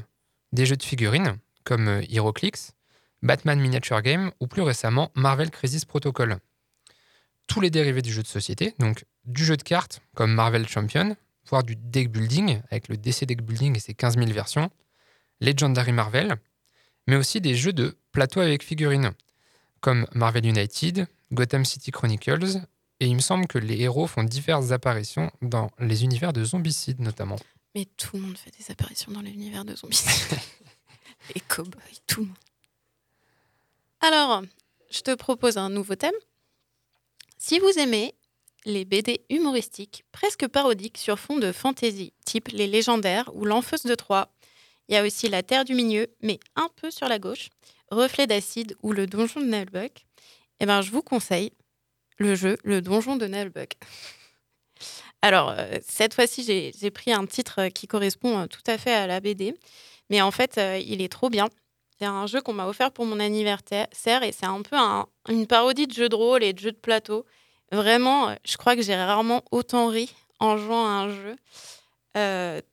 [0.51, 2.73] des jeux de figurines, comme euh, HeroClix,
[3.21, 6.39] Batman Miniature Game ou plus récemment Marvel Crisis Protocol.
[7.47, 11.15] Tous les dérivés du jeu de société, donc du jeu de cartes comme Marvel Champion,
[11.47, 14.71] voire du deck building avec le DC Deck Building et ses 15 000 versions,
[15.43, 16.37] Legendary Marvel,
[17.05, 19.11] mais aussi des jeux de plateau avec figurines,
[19.81, 22.61] comme Marvel United, Gotham City Chronicles,
[22.99, 27.01] et il me semble que les héros font diverses apparitions dans les univers de Zombicide
[27.01, 27.35] notamment.
[27.75, 30.05] Mais tout le monde fait des apparitions dans l'univers de zombies.
[31.35, 32.37] les cowboys, tout le monde.
[33.99, 34.43] Alors,
[34.91, 36.13] je te propose un nouveau thème.
[37.37, 38.13] Si vous aimez
[38.65, 43.95] les BD humoristiques, presque parodiques sur fond de fantasy, type Les Légendaires ou L'Enfeuse de
[43.95, 44.31] Troie,
[44.87, 47.49] il y a aussi La Terre du Milieu, mais un peu sur la gauche,
[47.91, 50.05] Reflet d'acide ou Le Donjon de Nelbuck,
[50.59, 51.51] eh ben, je vous conseille
[52.17, 53.73] le jeu Le Donjon de Nelbuck.
[55.21, 59.07] Alors, euh, cette fois-ci, j'ai pris un titre qui correspond euh, tout à fait à
[59.07, 59.55] la BD,
[60.09, 61.47] mais en fait, euh, il est trop bien.
[61.97, 63.87] C'est un jeu qu'on m'a offert pour mon anniversaire
[64.23, 64.75] et c'est un peu
[65.29, 67.25] une parodie de jeu de rôle et de jeu de plateau.
[67.71, 71.35] Vraiment, je crois que j'ai rarement autant ri en jouant à un jeu.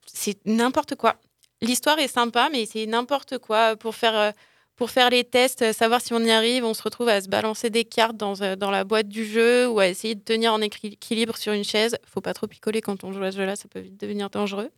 [0.06, 1.20] c'est n'importe quoi.
[1.62, 4.32] L'histoire est sympa, mais c'est n'importe quoi pour faire
[4.80, 7.28] pour faire les tests, euh, savoir si on y arrive, on se retrouve à se
[7.28, 10.54] balancer des cartes dans, euh, dans la boîte du jeu ou à essayer de tenir
[10.54, 11.98] en équilibre sur une chaise.
[12.06, 14.70] Faut pas trop picoler quand on joue à ce jeu-là, ça peut vite devenir dangereux.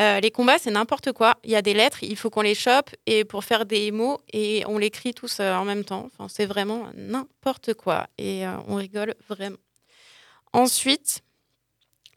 [0.00, 1.36] Euh, les combats, c'est n'importe quoi.
[1.44, 4.18] Il y a des lettres, il faut qu'on les chope et pour faire des mots
[4.32, 6.08] et on les crie tous en même temps.
[6.12, 9.58] Enfin, c'est vraiment n'importe quoi et on rigole vraiment.
[10.52, 11.22] Ensuite,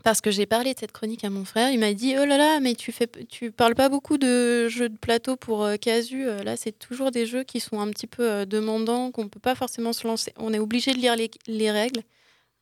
[0.03, 1.71] parce que j'ai parlé de cette chronique à mon frère.
[1.71, 4.89] Il m'a dit Oh là là, mais tu fais, tu parles pas beaucoup de jeux
[4.89, 6.27] de plateau pour euh, Casu.
[6.27, 9.39] Euh, là, c'est toujours des jeux qui sont un petit peu euh, demandants, qu'on peut
[9.39, 10.33] pas forcément se lancer.
[10.37, 12.01] On est obligé de lire les, les règles.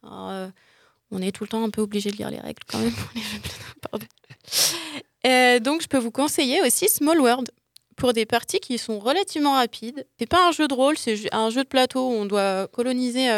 [0.04, 3.10] On est tout le temps un peu obligé de lire les règles quand même pour
[3.16, 5.64] les jeux de plateau.
[5.64, 7.52] donc, je peux vous conseiller aussi Small World
[7.98, 10.08] pour des parties qui sont relativement rapides.
[10.18, 13.30] C'est pas un jeu de rôle, c'est un jeu de plateau où on doit coloniser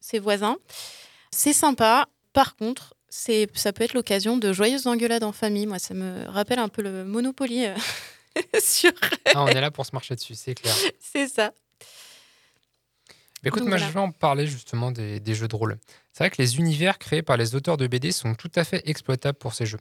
[0.00, 0.56] ses voisins.
[1.30, 2.08] C'est sympa.
[2.32, 2.94] Par contre,
[3.54, 5.66] ça peut être l'occasion de joyeuses engueulades en famille.
[5.66, 7.74] Moi, ça me rappelle un peu le Monopoly euh,
[8.60, 8.90] sur.
[9.34, 10.74] Ah, on est là pour se marcher dessus, c'est clair.
[11.00, 11.52] c'est ça.
[13.44, 15.78] écoute, moi, je vais en parler justement des, des jeux de rôle.
[16.12, 18.82] C'est vrai que les univers créés par les auteurs de BD sont tout à fait
[18.88, 19.80] exploitables pour ces jeux.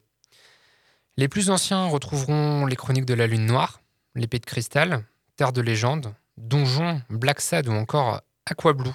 [1.17, 3.81] Les plus anciens retrouveront les Chroniques de la Lune Noire,
[4.15, 5.03] l'Épée de Cristal,
[5.35, 8.91] Terre de Légende, Donjon, Black Sad ou encore Aqua Blue.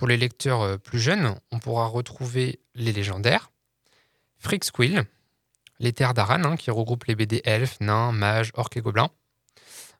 [0.00, 3.50] Pour les lecteurs euh, plus jeunes, on pourra retrouver les légendaires,
[4.38, 5.04] Freak Squill,
[5.78, 9.10] les terres d'Aran, hein, qui regroupent les BD elfes, nains, mages, orques et gobelins,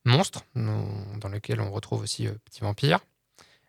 [0.07, 3.01] Monstres, dans lequel on retrouve aussi euh, Petit Vampire,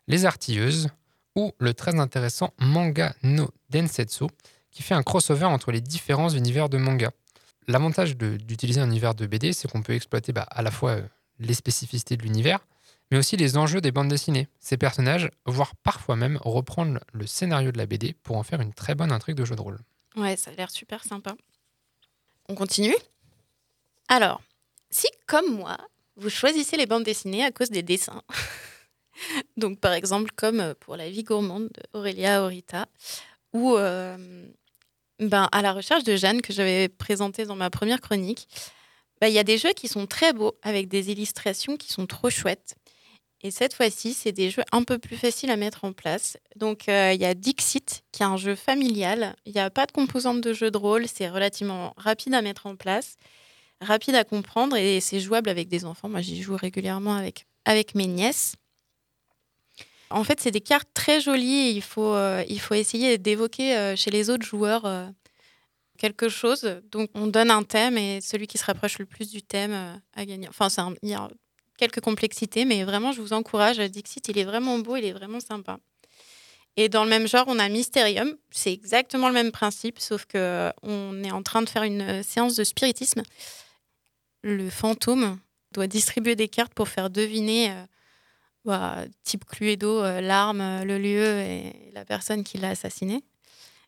[0.07, 0.87] les artilleuses,
[1.35, 4.27] ou le très intéressant Manga no Densetsu,
[4.71, 7.11] qui fait un crossover entre les différents univers de manga.
[7.67, 11.01] L'avantage d'utiliser un univers de BD, c'est qu'on peut exploiter bah, à la fois euh,
[11.39, 12.61] les spécificités de l'univers,
[13.11, 14.47] mais aussi les enjeux des bandes dessinées.
[14.59, 18.73] Ces personnages, voire parfois même reprendre le scénario de la BD pour en faire une
[18.73, 19.79] très bonne intrigue de jeu de rôle.
[20.15, 21.35] Ouais, ça a l'air super sympa.
[22.47, 22.95] On continue?
[24.07, 24.41] Alors,
[24.89, 25.77] si comme moi,
[26.15, 28.23] vous choisissez les bandes dessinées à cause des dessins,
[29.57, 32.87] donc par exemple comme pour La vie gourmande d'Aurélia Aurita,
[33.53, 34.45] ou euh,
[35.19, 38.47] ben, à la recherche de Jeanne que j'avais présenté dans ma première chronique,
[39.19, 42.07] ben, il y a des jeux qui sont très beaux avec des illustrations qui sont
[42.07, 42.75] trop chouettes.
[43.43, 46.37] Et cette fois-ci, c'est des jeux un peu plus faciles à mettre en place.
[46.55, 49.35] Donc, euh, il y a Dixit, qui est un jeu familial.
[49.45, 51.07] Il n'y a pas de composante de jeu de rôle.
[51.07, 53.17] C'est relativement rapide à mettre en place,
[53.79, 56.07] rapide à comprendre et c'est jouable avec des enfants.
[56.07, 58.53] Moi, j'y joue régulièrement avec, avec mes nièces.
[60.11, 61.71] En fait, c'est des cartes très jolies.
[61.71, 64.83] il, faut, euh, il faut essayer d'évoquer euh, chez les autres joueurs
[65.97, 66.81] quelque chose.
[66.91, 70.25] Donc, on donne un thème et celui qui se rapproche le plus du thème a
[70.25, 70.47] gagné.
[70.47, 71.27] Enfin, c'est un, y a
[71.81, 73.79] quelques complexités, mais vraiment, je vous encourage.
[73.79, 75.79] Dixit, il est vraiment beau, il est vraiment sympa.
[76.77, 78.37] Et dans le même genre, on a Mysterium.
[78.51, 82.55] C'est exactement le même principe, sauf que on est en train de faire une séance
[82.55, 83.23] de spiritisme.
[84.43, 85.39] Le fantôme
[85.73, 87.85] doit distribuer des cartes pour faire deviner, euh,
[88.63, 93.23] bah, type Cluedo, euh, l'arme, le lieu et la personne qui l'a assassiné.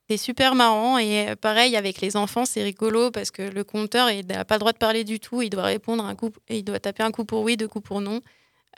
[0.10, 4.10] C'est super marrant et euh, pareil avec les enfants, c'est rigolo parce que le compteur
[4.10, 6.66] il n'a pas le droit de parler du tout, il doit répondre un coup, il
[6.66, 8.20] doit taper un coup pour oui, deux coups pour non.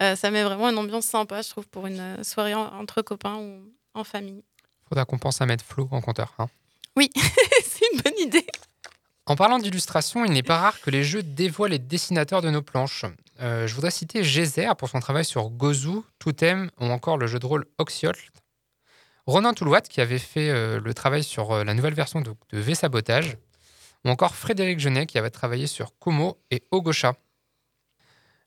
[0.01, 3.37] Euh, ça met vraiment une ambiance sympa, je trouve, pour une euh, soirée entre copains
[3.37, 3.63] ou
[3.95, 4.43] en famille.
[4.87, 6.33] Faudra qu'on pense à mettre Flo en compteur.
[6.37, 6.47] Hein.
[6.95, 7.09] Oui,
[7.63, 8.45] c'est une bonne idée.
[9.25, 12.61] En parlant d'illustration, il n'est pas rare que les jeux dévoient les dessinateurs de nos
[12.61, 13.05] planches.
[13.39, 17.45] je voudrais citer Geyser pour son travail sur Gozu, Totem ou encore le jeu de
[17.47, 18.15] rôle Oxiol,
[19.27, 23.37] Ronan Toulouat qui avait fait euh, le travail sur euh, la nouvelle version de, V-Sabotage,
[24.03, 27.15] ou encore Frédéric Genet qui avait travaillé sur Como et Ogosha.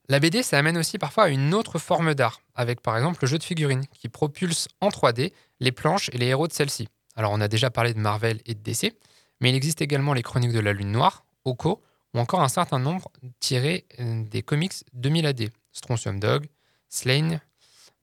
[0.09, 3.29] La BD, ça amène aussi parfois à une autre forme d'art, avec par exemple le
[3.29, 6.89] jeu de figurines, qui propulse en 3D les planches et les héros de celle-ci.
[7.17, 8.95] Alors on a déjà parlé de Marvel et de DC,
[9.41, 11.83] mais il existe également les Chroniques de la Lune Noire, Oko,
[12.15, 13.11] ou encore un certain nombre
[13.41, 16.47] tirés euh, des comics 2000 AD, Strontium Dog,
[16.89, 17.41] Slane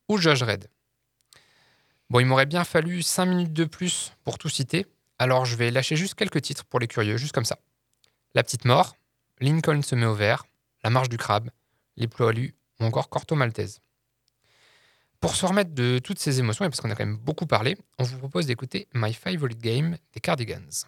[0.09, 0.69] ou Judge Red.
[2.09, 4.85] Bon, il m'aurait bien fallu 5 minutes de plus pour tout citer,
[5.17, 7.57] alors je vais lâcher juste quelques titres pour les curieux, juste comme ça.
[8.35, 8.95] La petite mort,
[9.39, 10.45] Lincoln se met au vert,
[10.83, 11.49] La marche du crabe,
[11.97, 13.79] Les poilus ou encore Corto Maltese.
[15.19, 17.75] Pour se remettre de toutes ces émotions, et parce qu'on a quand même beaucoup parlé,
[17.97, 20.85] on vous propose d'écouter My Favorite Game des Cardigans.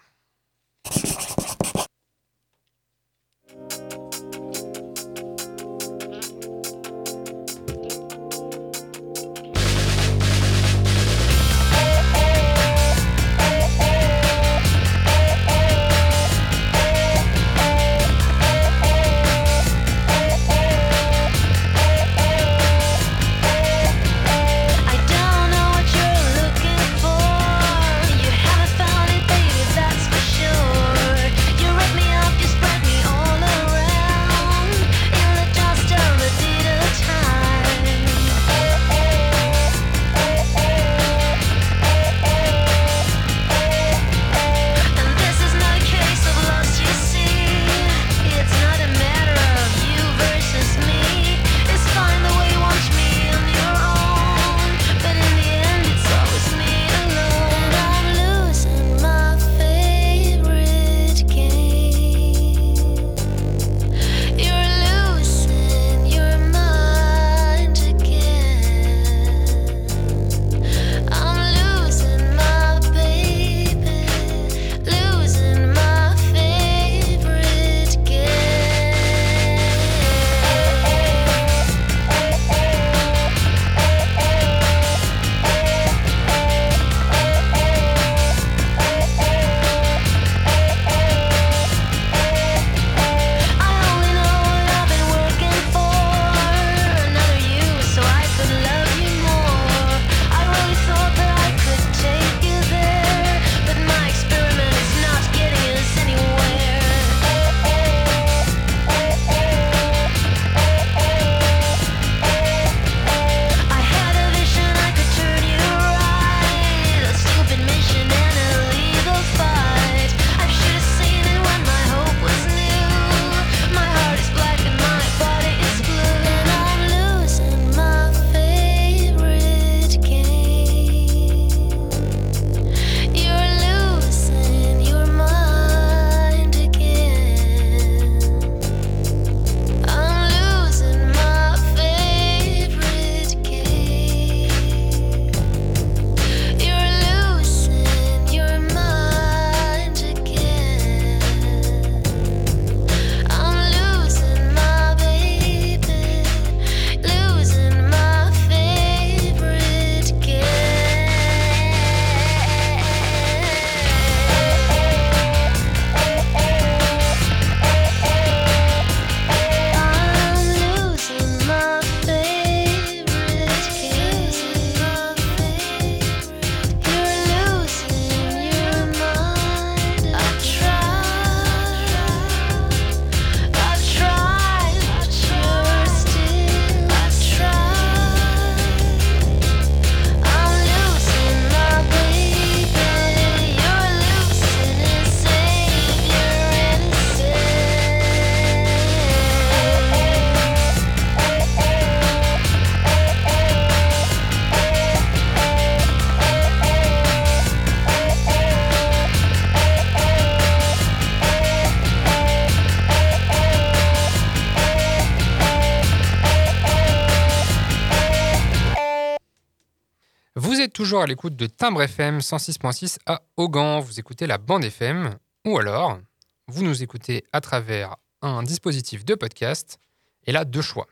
[220.88, 223.82] Toujours à l'écoute de Timbre FM 106.6 à Augan.
[223.82, 226.00] Vous écoutez la bande FM ou alors
[226.48, 229.80] vous nous écoutez à travers un dispositif de podcast.
[230.28, 230.88] Et là, deux choix.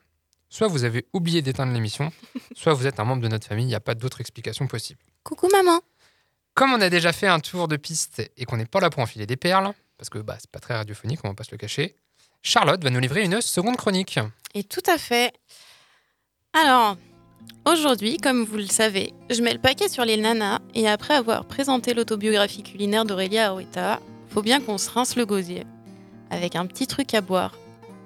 [0.50, 2.12] Soit vous avez oublié d'éteindre l'émission,
[2.58, 3.64] soit vous êtes un membre de notre famille.
[3.64, 5.00] Il n'y a pas d'autre explication possible.
[5.24, 5.80] Coucou maman.
[6.56, 9.02] Comme on a déjà fait un tour de piste et qu'on n'est pas là pour
[9.02, 11.58] enfiler des perles, parce que bah, c'est pas très radiophonique, on va pas se le
[11.58, 11.96] cacher,
[12.42, 14.20] Charlotte va nous livrer une seconde chronique.
[14.56, 15.32] Et tout à fait.
[16.52, 16.98] Alors,
[17.66, 21.46] aujourd'hui, comme vous le savez, je mets le paquet sur les nanas et après avoir
[21.46, 25.64] présenté l'autobiographie culinaire d'Aurélia Arueta, faut bien qu'on se rince le gosier.
[26.30, 27.58] Avec un petit truc à boire.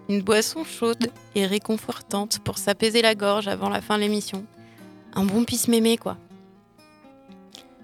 [0.09, 4.45] Une boisson chaude et réconfortante pour s'apaiser la gorge avant la fin de l'émission.
[5.13, 6.17] Un bon pisse mémé, quoi.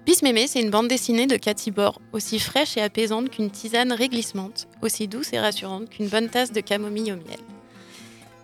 [0.06, 3.92] Bis Mémé, c'est une bande dessinée de Cathy Bord, aussi fraîche et apaisante qu'une tisane
[3.92, 7.40] réglissante, aussi douce et rassurante qu'une bonne tasse de camomille au miel.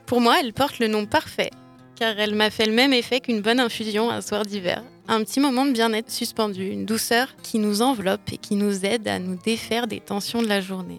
[0.04, 1.50] Pour moi, elle porte le nom parfait,
[1.96, 4.82] car elle m'a fait le même effet qu'une bonne infusion un soir d'hiver.
[5.08, 9.08] Un petit moment de bien-être suspendu, une douceur qui nous enveloppe et qui nous aide
[9.08, 10.98] à nous défaire des tensions de la journée.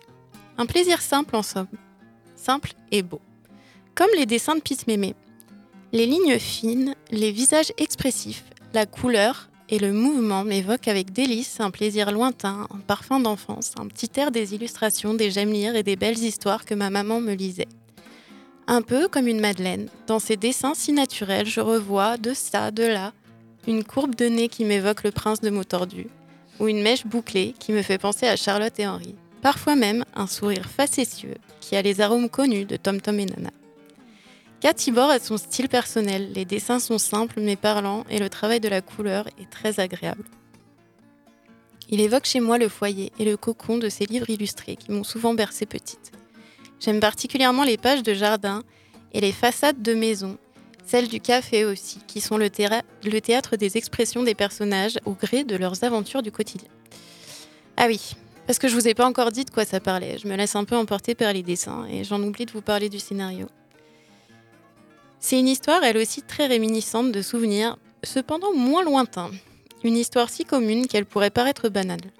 [0.57, 1.67] Un plaisir simple en somme,
[2.35, 3.21] simple et beau.
[3.95, 5.15] Comme les dessins de Pisse Mémé.
[5.91, 11.71] Les lignes fines, les visages expressifs, la couleur et le mouvement m'évoquent avec délice un
[11.71, 15.95] plaisir lointain, un parfum d'enfance, un petit air des illustrations, des j'aime lire et des
[15.95, 17.67] belles histoires que ma maman me lisait.
[18.67, 22.83] Un peu comme une Madeleine, dans ces dessins si naturels, je revois de ça, de
[22.83, 23.11] là,
[23.67, 26.07] une courbe de nez qui m'évoque le prince de mots tordus,
[26.59, 29.15] ou une mèche bouclée qui me fait penser à Charlotte et Henri.
[29.41, 33.51] Parfois même un sourire facétieux qui a les arômes connus de Tom Tom et Nana.
[34.61, 38.61] Cathy Bord a son style personnel, les dessins sont simples mais parlants et le travail
[38.61, 40.23] de la couleur est très agréable.
[41.89, 45.03] Il évoque chez moi le foyer et le cocon de ces livres illustrés qui m'ont
[45.03, 46.13] souvent bercé petite.
[46.83, 48.61] J'aime particulièrement les pages de jardin
[49.13, 50.37] et les façades de maisons,
[50.85, 55.55] celles du café aussi, qui sont le, théâtre des expressions des personnages au gré de
[55.55, 56.67] leurs aventures du quotidien.
[57.77, 58.15] Ah oui,
[58.47, 60.17] parce que je vous ai pas encore dit de quoi ça parlait.
[60.17, 62.89] Je me laisse un peu emporter par les dessins et j'en oublie de vous parler
[62.89, 63.47] du scénario.
[65.21, 69.31] C'est une histoire, elle aussi, très réminiscente de souvenirs, cependant moins lointains.
[69.85, 72.11] Une histoire si commune qu'elle pourrait paraître banale.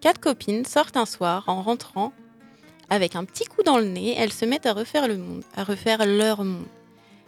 [0.00, 2.14] Quatre copines sortent un soir en rentrant.
[2.90, 5.64] Avec un petit coup dans le nez, elles se mettent à refaire le monde, à
[5.64, 6.66] refaire leur monde.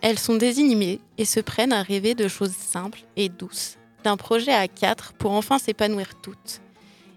[0.03, 4.53] Elles sont désinhibées et se prennent à rêver de choses simples et douces, d'un projet
[4.53, 6.61] à quatre pour enfin s'épanouir toutes.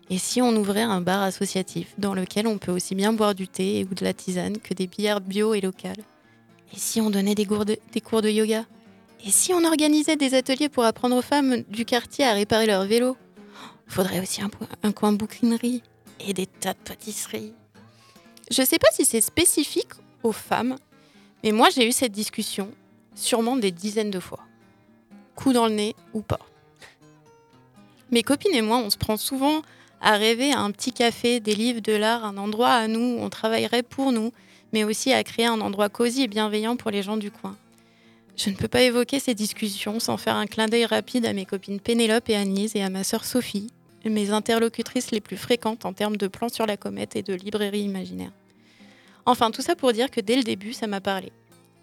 [0.09, 3.49] Et si on ouvrait un bar associatif dans lequel on peut aussi bien boire du
[3.49, 6.03] thé ou de la tisane que des bières bio et locales?
[6.73, 8.65] Et si on donnait des cours de, yoga?
[9.25, 12.85] Et si on organisait des ateliers pour apprendre aux femmes du quartier à réparer leur
[12.85, 13.17] vélo?
[13.85, 14.41] Faudrait aussi
[14.83, 15.81] un coin bouquinerie
[16.25, 17.53] et des tas de pâtisseries.
[18.49, 19.91] Je sais pas si c'est spécifique
[20.23, 20.77] aux femmes,
[21.43, 22.71] mais moi j'ai eu cette discussion
[23.15, 24.39] sûrement des dizaines de fois.
[25.35, 26.39] Coup dans le nez ou pas.
[28.11, 29.61] Mes copines et moi, on se prend souvent
[29.99, 33.19] à rêver à un petit café, des livres, de l'art, un endroit à nous, où
[33.19, 34.31] on travaillerait pour nous,
[34.71, 37.57] mais aussi à créer un endroit cosy et bienveillant pour les gens du coin.
[38.37, 41.45] Je ne peux pas évoquer ces discussions sans faire un clin d'œil rapide à mes
[41.45, 43.67] copines Pénélope et Agnès et à ma sœur Sophie,
[44.09, 47.81] mes interlocutrices les plus fréquentes en termes de plans sur la comète et de librairie
[47.81, 48.31] imaginaire.
[49.25, 51.31] Enfin, tout ça pour dire que dès le début, ça m'a parlé.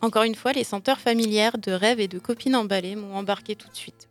[0.00, 3.68] Encore une fois, les senteurs familières de rêves et de copines emballées m'ont embarqué tout
[3.68, 4.08] de suite.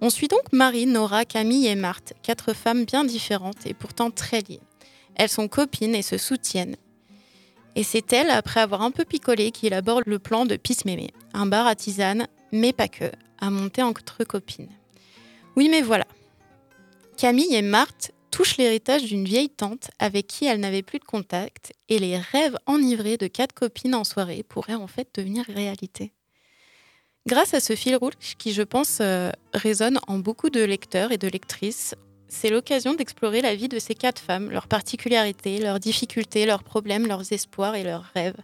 [0.00, 4.40] On suit donc Marie, Nora, Camille et Marthe, quatre femmes bien différentes et pourtant très
[4.40, 4.60] liées.
[5.14, 6.76] Elles sont copines et se soutiennent.
[7.76, 11.10] Et c'est elle, après avoir un peu picolé, qui élabore le plan de Pisse Mémé,
[11.34, 14.68] un bar à tisane, mais pas que, à monter entre copines.
[15.56, 16.06] Oui, mais voilà.
[17.16, 21.72] Camille et Marthe touchent l'héritage d'une vieille tante avec qui elles n'avaient plus de contact,
[21.88, 26.12] et les rêves enivrés de quatre copines en soirée pourraient en fait devenir réalité.
[27.26, 31.16] Grâce à ce fil rouge qui, je pense, euh, résonne en beaucoup de lecteurs et
[31.16, 31.94] de lectrices,
[32.28, 37.06] c'est l'occasion d'explorer la vie de ces quatre femmes, leurs particularités, leurs difficultés, leurs problèmes,
[37.06, 38.36] leurs espoirs et leurs rêves.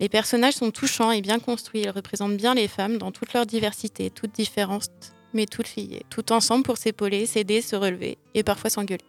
[0.00, 3.44] Les personnages sont touchants et bien construits, ils représentent bien les femmes dans toute leur
[3.44, 8.70] diversité, toutes différentes, mais toutes liées, tout ensemble pour s'épauler, s'aider, se relever et parfois
[8.70, 9.04] s'engueuler.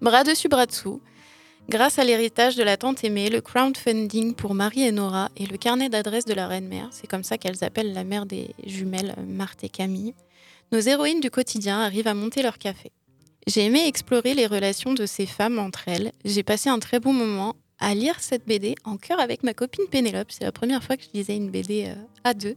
[0.00, 1.00] Bras dessus, bras dessous,
[1.70, 5.56] Grâce à l'héritage de la tante aimée, le crowdfunding pour Marie et Nora et le
[5.56, 9.64] carnet d'adresses de la reine-mère, c'est comme ça qu'elles appellent la mère des jumelles Marthe
[9.64, 10.14] et Camille,
[10.72, 12.92] nos héroïnes du quotidien arrivent à monter leur café.
[13.46, 16.12] J'ai aimé explorer les relations de ces femmes entre elles.
[16.26, 19.86] J'ai passé un très bon moment à lire cette BD en chœur avec ma copine
[19.90, 20.32] Pénélope.
[20.32, 21.94] C'est la première fois que je lisais une BD euh,
[22.24, 22.56] à deux.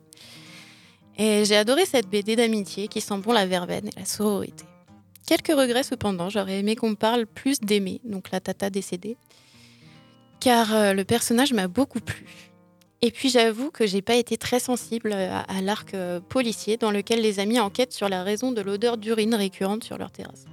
[1.17, 4.65] Et j'ai adoré cette BD d'amitié qui sent bon la verveine et la sororité.
[5.25, 9.17] Quelques regrets cependant, j'aurais aimé qu'on parle plus d'Aimée, donc la tata décédée,
[10.39, 12.25] car euh, le personnage m'a beaucoup plu.
[13.01, 16.91] Et puis j'avoue que j'ai pas été très sensible à, à l'arc euh, policier dans
[16.91, 20.45] lequel les amis enquêtent sur la raison de l'odeur d'urine récurrente sur leur terrasse.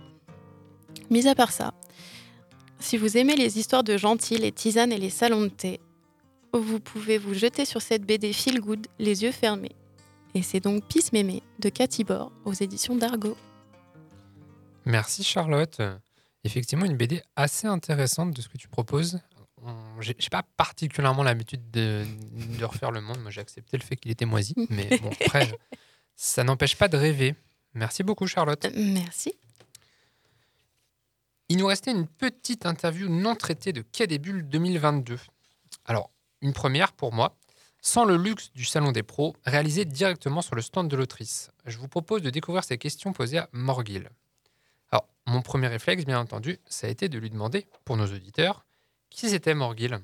[1.11, 1.75] Mis à part ça,
[2.81, 5.81] si vous aimez les histoires de gentils, les tisanes et les salons de thé,
[6.53, 9.75] vous pouvez vous jeter sur cette BD feel good, les yeux fermés.
[10.35, 13.37] Et c'est donc Pisse Mémé de Cathy Bord aux éditions d'Argo.
[14.85, 15.81] Merci Charlotte.
[16.43, 19.21] Effectivement, une BD assez intéressante de ce que tu proposes.
[20.01, 22.05] J'ai j'ai pas particulièrement l'habitude de,
[22.59, 23.19] de refaire le monde.
[23.21, 24.55] Moi, j'ai accepté le fait qu'il était moisi.
[24.71, 25.57] Mais bon, après,
[26.17, 27.35] ça n'empêche pas de rêver.
[27.73, 28.67] Merci beaucoup, Charlotte.
[28.77, 29.35] Merci.
[31.49, 35.19] Il nous restait une petite interview non traitée de Quai des Bulles 2022.
[35.87, 36.11] Alors,
[36.43, 37.37] une première pour moi.
[37.85, 41.51] Sans le luxe du salon des pros, réalisé directement sur le stand de l'autrice.
[41.67, 44.09] Je vous propose de découvrir ces questions posées à Morgil.
[44.91, 48.65] Alors, mon premier réflexe, bien entendu, ça a été de lui demander, pour nos auditeurs,
[49.11, 50.01] qui c'était Morgil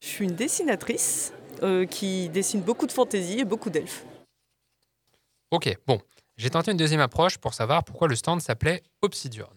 [0.00, 4.06] Je suis une dessinatrice euh, qui dessine beaucoup de fantaisie et beaucoup d'elfes.
[5.50, 6.00] Ok, bon,
[6.38, 9.50] j'ai tenté une deuxième approche pour savoir pourquoi le stand s'appelait Obsidian.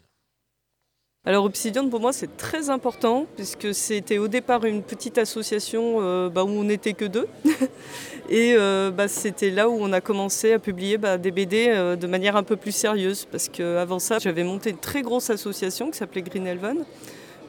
[1.28, 6.30] Alors Obsidian pour moi c'est très important puisque c'était au départ une petite association euh,
[6.30, 7.28] bah, où on n'était que deux
[8.30, 11.98] et euh, bah, c'était là où on a commencé à publier bah, des BD euh,
[11.98, 15.92] de manière un peu plus sérieuse parce qu'avant ça j'avais monté une très grosse association
[15.92, 16.86] qui s'appelait Green Elven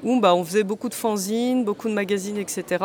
[0.02, 2.84] où on faisait beaucoup de fanzines, beaucoup de magazines etc.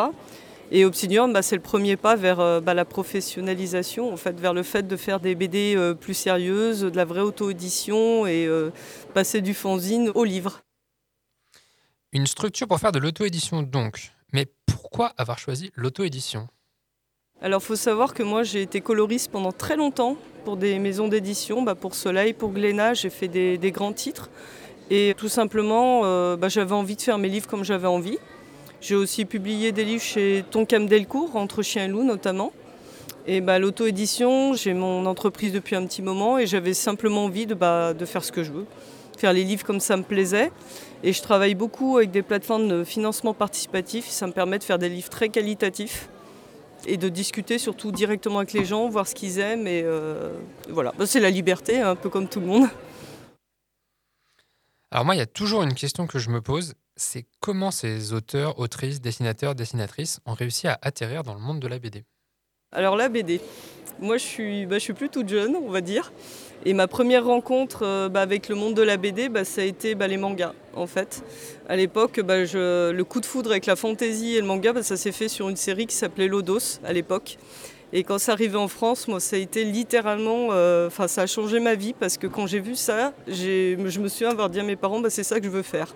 [0.72, 4.96] Et Obsidian c'est le premier pas vers la professionnalisation, en fait, vers le fait de
[4.96, 8.48] faire des BD plus sérieuses, de la vraie auto-édition et
[9.14, 10.63] passer du fanzine au livre.
[12.16, 14.12] Une structure pour faire de l'auto-édition donc.
[14.34, 16.48] Mais pourquoi avoir choisi l'auto-édition?
[17.42, 21.64] Alors, faut savoir que moi, j'ai été coloriste pendant très longtemps pour des maisons d'édition,
[21.64, 24.30] bah, pour Soleil, pour Glénat, j'ai fait des, des grands titres.
[24.92, 28.20] Et tout simplement, euh, bah, j'avais envie de faire mes livres comme j'avais envie.
[28.80, 32.54] J'ai aussi publié des livres chez Tonkam Delcourt, Entre Chien et Loup notamment.
[33.26, 37.56] Et bah, l'auto-édition, j'ai mon entreprise depuis un petit moment et j'avais simplement envie de,
[37.56, 38.68] bah, de faire ce que je veux,
[39.18, 40.52] faire les livres comme ça me plaisait.
[41.06, 44.08] Et je travaille beaucoup avec des plateformes de financement participatif.
[44.08, 46.08] Ça me permet de faire des livres très qualitatifs
[46.86, 49.68] et de discuter surtout directement avec les gens, voir ce qu'ils aiment.
[49.68, 50.32] Et euh,
[50.70, 52.70] voilà, Bah, c'est la liberté, un peu comme tout le monde.
[54.92, 58.14] Alors moi, il y a toujours une question que je me pose, c'est comment ces
[58.14, 62.06] auteurs, autrices, dessinateurs, dessinatrices ont réussi à atterrir dans le monde de la BD
[62.76, 63.40] Alors la BD,
[64.00, 66.12] moi je suis, bah, je suis plus toute jeune, on va dire.
[66.66, 69.64] Et ma première rencontre euh, bah, avec le monde de la BD, bah, ça a
[69.66, 71.22] été bah, les mangas, en fait.
[71.68, 75.12] À l'époque, bah, le coup de foudre avec la fantaisie et le manga, ça s'est
[75.12, 77.38] fait sur une série qui s'appelait Lodos, à l'époque.
[77.92, 80.48] Et quand c'est arrivé en France, moi, ça a été littéralement...
[80.52, 84.08] euh, Enfin, ça a changé ma vie, parce que quand j'ai vu ça, je me
[84.08, 85.94] souviens avoir dit à mes parents, bah, c'est ça que je veux faire.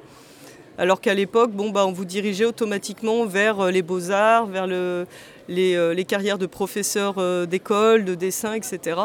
[0.77, 5.05] Alors qu'à l'époque, bon, bah, on vous dirigeait automatiquement vers euh, les beaux-arts, vers euh,
[5.47, 8.99] les carrières de professeurs euh, d'école, de dessin, etc.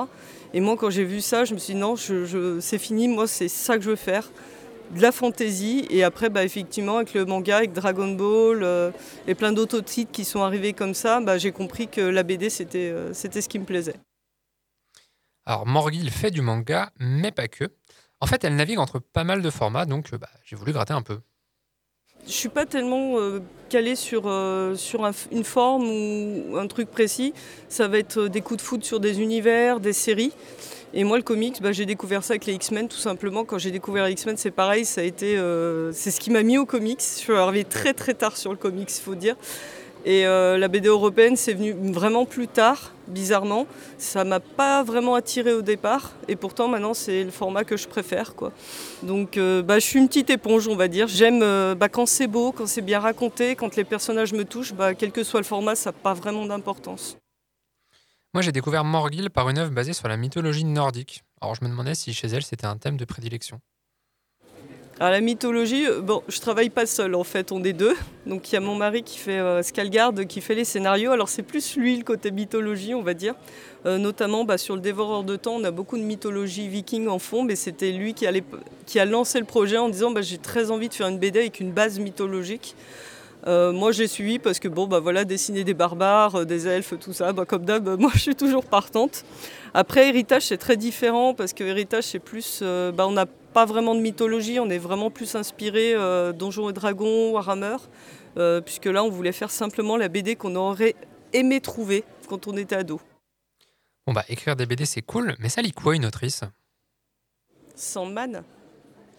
[0.52, 3.48] Et moi, quand j'ai vu ça, je me suis dit non, c'est fini, moi, c'est
[3.48, 4.30] ça que je veux faire.
[4.90, 5.86] De la fantaisie.
[5.88, 8.92] Et après, bah, effectivement, avec le manga, avec Dragon Ball
[9.26, 12.50] et plein d'autres titres qui sont arrivés comme ça, bah, j'ai compris que la BD,
[12.50, 13.96] c'était ce qui me plaisait.
[15.46, 17.64] Alors Morgil fait du manga, mais pas que.
[18.20, 21.02] En fait, elle navigue entre pas mal de formats, donc bah, j'ai voulu gratter un
[21.02, 21.18] peu.
[22.26, 27.34] Je suis pas tellement euh, calée sur, euh, sur une forme ou un truc précis.
[27.68, 30.32] Ça va être euh, des coups de foot sur des univers, des séries.
[30.94, 33.44] Et moi, le comics, bah, j'ai découvert ça avec les X-Men, tout simplement.
[33.44, 34.84] Quand j'ai découvert les X-Men, c'est pareil.
[34.84, 35.36] Ça a été,
[35.92, 37.00] c'est ce qui m'a mis au comics.
[37.00, 39.36] Je suis arrivée très très tard sur le comics, il faut dire.
[40.04, 43.66] Et euh, la BD européenne, c'est venu vraiment plus tard, bizarrement.
[43.98, 46.12] Ça m'a pas vraiment attiré au départ.
[46.26, 48.34] Et pourtant, maintenant, c'est le format que je préfère.
[48.34, 48.52] Quoi.
[49.04, 51.06] Donc, euh, bah, je suis une petite éponge, on va dire.
[51.06, 54.74] J'aime euh, bah, quand c'est beau, quand c'est bien raconté, quand les personnages me touchent,
[54.74, 57.16] bah, quel que soit le format, ça n'a pas vraiment d'importance.
[58.34, 61.22] Moi, j'ai découvert Morgil par une œuvre basée sur la mythologie nordique.
[61.40, 63.60] Alors, je me demandais si chez elle, c'était un thème de prédilection.
[65.02, 67.96] Alors la mythologie, euh, bon, je travaille pas seule en fait, on est deux.
[68.24, 71.10] Donc il y a mon mari qui fait euh, Skalgard, qui fait les scénarios.
[71.10, 73.34] Alors c'est plus lui le côté mythologie, on va dire.
[73.84, 77.18] Euh, notamment bah, sur le Dévoreur de temps, on a beaucoup de mythologie viking en
[77.18, 80.88] fond, mais c'était lui qui, a lancé le projet en disant bah, j'ai très envie
[80.88, 82.76] de faire une BD avec une base mythologique.
[83.48, 87.12] Euh, moi j'ai suivi parce que bon bah voilà dessiner des barbares, des elfes, tout
[87.12, 89.24] ça, bah, comme d'hab, moi je suis toujours partante.
[89.74, 93.94] Après héritage c'est très différent parce que héritage c'est plus, bah, on n'a pas vraiment
[93.94, 97.76] de mythologie, on est vraiment plus inspiré euh, Donjons et Dragons, Warhammer,
[98.36, 100.94] euh, puisque là on voulait faire simplement la BD qu'on aurait
[101.32, 103.00] aimé trouver quand on était ado.
[104.06, 106.42] Bon, bah, écrire des BD, c'est cool, mais ça lit quoi une autrice?
[107.76, 108.42] Sandman,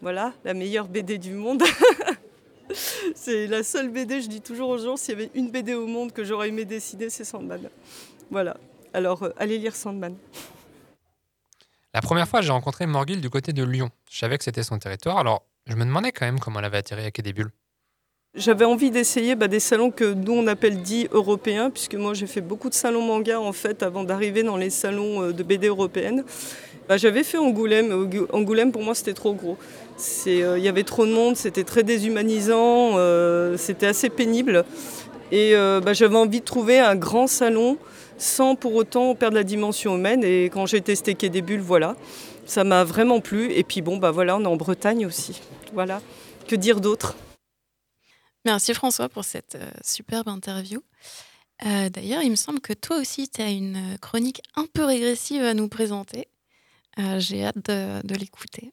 [0.01, 1.63] voilà, la meilleure BD du monde.
[3.15, 5.87] c'est la seule BD, je dis toujours aux gens, s'il y avait une BD au
[5.87, 7.69] monde que j'aurais aimé dessiner, c'est Sandman.
[8.29, 8.57] Voilà,
[8.93, 10.15] alors euh, allez lire Sandman.
[11.93, 13.89] La première fois, j'ai rencontré Morgil du côté de Lyon.
[14.11, 16.77] Je savais que c'était son territoire, alors je me demandais quand même comment elle avait
[16.79, 17.23] atterri à Quai.
[18.35, 22.25] J'avais envie d'essayer bah, des salons que nous on appelle dits européens, puisque moi j'ai
[22.25, 25.67] fait beaucoup de salons manga en fait avant d'arriver dans les salons euh, de BD
[25.67, 26.23] européennes.
[26.89, 29.55] Bah, J'avais fait Angoulême, Ango- Angoulême pour moi c'était trop gros.
[30.25, 34.65] Euh, Il y avait trop de monde, c'était très déshumanisant, euh, c'était assez pénible.
[35.31, 37.77] Et bah, j'avais envie de trouver un grand salon
[38.23, 40.23] sans pour autant perdre la dimension humaine.
[40.23, 41.95] Et quand j'ai testé Quai des Bulles, voilà,
[42.45, 43.51] ça m'a vraiment plu.
[43.51, 45.41] Et puis bon, bah voilà, on est en Bretagne aussi.
[45.73, 46.01] Voilà,
[46.47, 47.15] que dire d'autre?
[48.45, 50.81] Merci François pour cette euh, superbe interview.
[51.65, 55.43] Euh, D'ailleurs, il me semble que toi aussi, tu as une chronique un peu régressive
[55.43, 56.27] à nous présenter.
[56.99, 58.71] Euh, J'ai hâte de l'écouter.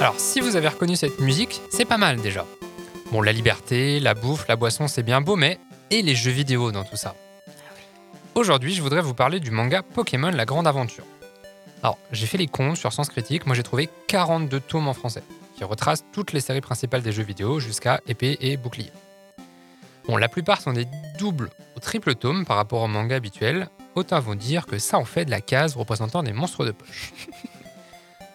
[0.00, 2.46] Alors, si vous avez reconnu cette musique, c'est pas mal déjà.
[3.12, 5.58] Bon, la liberté, la bouffe, la boisson, c'est bien beau, mais
[5.90, 7.14] et les jeux vidéo dans tout ça?
[8.34, 11.04] Aujourd'hui, je voudrais vous parler du manga Pokémon La Grande Aventure.
[11.82, 15.22] Alors, j'ai fait les comptes sur Sens Critique, moi j'ai trouvé 42 tomes en français,
[15.54, 18.92] qui retracent toutes les séries principales des jeux vidéo jusqu'à épée et bouclier.
[20.08, 20.86] Bon, la plupart sont des
[21.18, 25.04] doubles ou triples tomes par rapport au manga habituel, autant vous dire que ça en
[25.04, 27.12] fait de la case représentant des monstres de poche.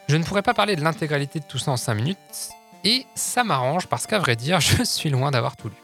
[0.07, 2.17] Je ne pourrais pas parler de l'intégralité de tout ça en 5 minutes,
[2.83, 5.75] et ça m'arrange parce qu'à vrai dire, je suis loin d'avoir tout lu.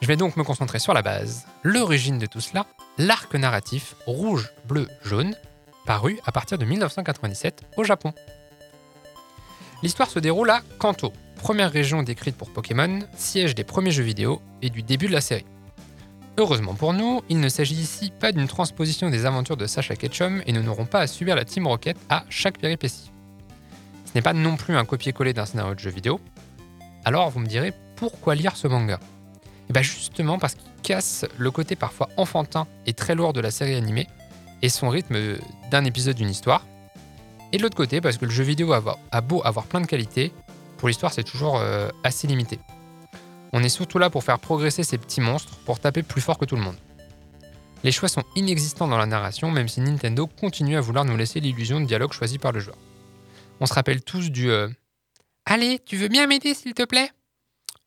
[0.00, 2.64] Je vais donc me concentrer sur la base, l'origine de tout cela,
[2.96, 5.36] l'arc narratif rouge, bleu, jaune,
[5.84, 8.14] paru à partir de 1997 au Japon.
[9.82, 14.40] L'histoire se déroule à Kanto, première région décrite pour Pokémon, siège des premiers jeux vidéo
[14.62, 15.46] et du début de la série.
[16.38, 20.42] Heureusement pour nous, il ne s'agit ici pas d'une transposition des aventures de Sacha Ketchum
[20.46, 23.10] et nous n'aurons pas à subir la Team Rocket à chaque péripétie.
[24.08, 26.18] Ce n'est pas non plus un copier-coller d'un scénario de jeu vidéo.
[27.04, 28.98] Alors vous me direz, pourquoi lire ce manga?
[29.68, 33.50] Et bien justement parce qu'il casse le côté parfois enfantin et très lourd de la
[33.50, 34.06] série animée
[34.62, 35.36] et son rythme
[35.70, 36.64] d'un épisode d'une histoire.
[37.52, 39.86] Et de l'autre côté parce que le jeu vidéo a, a beau avoir plein de
[39.86, 40.32] qualités,
[40.78, 42.58] pour l'histoire c'est toujours euh, assez limité.
[43.52, 46.46] On est surtout là pour faire progresser ces petits monstres, pour taper plus fort que
[46.46, 46.76] tout le monde.
[47.84, 51.40] Les choix sont inexistants dans la narration, même si Nintendo continue à vouloir nous laisser
[51.40, 52.76] l'illusion de dialogue choisi par le joueur.
[53.60, 54.68] On se rappelle tous du euh,
[55.44, 57.10] Allez, tu veux bien m'aider s'il te plaît?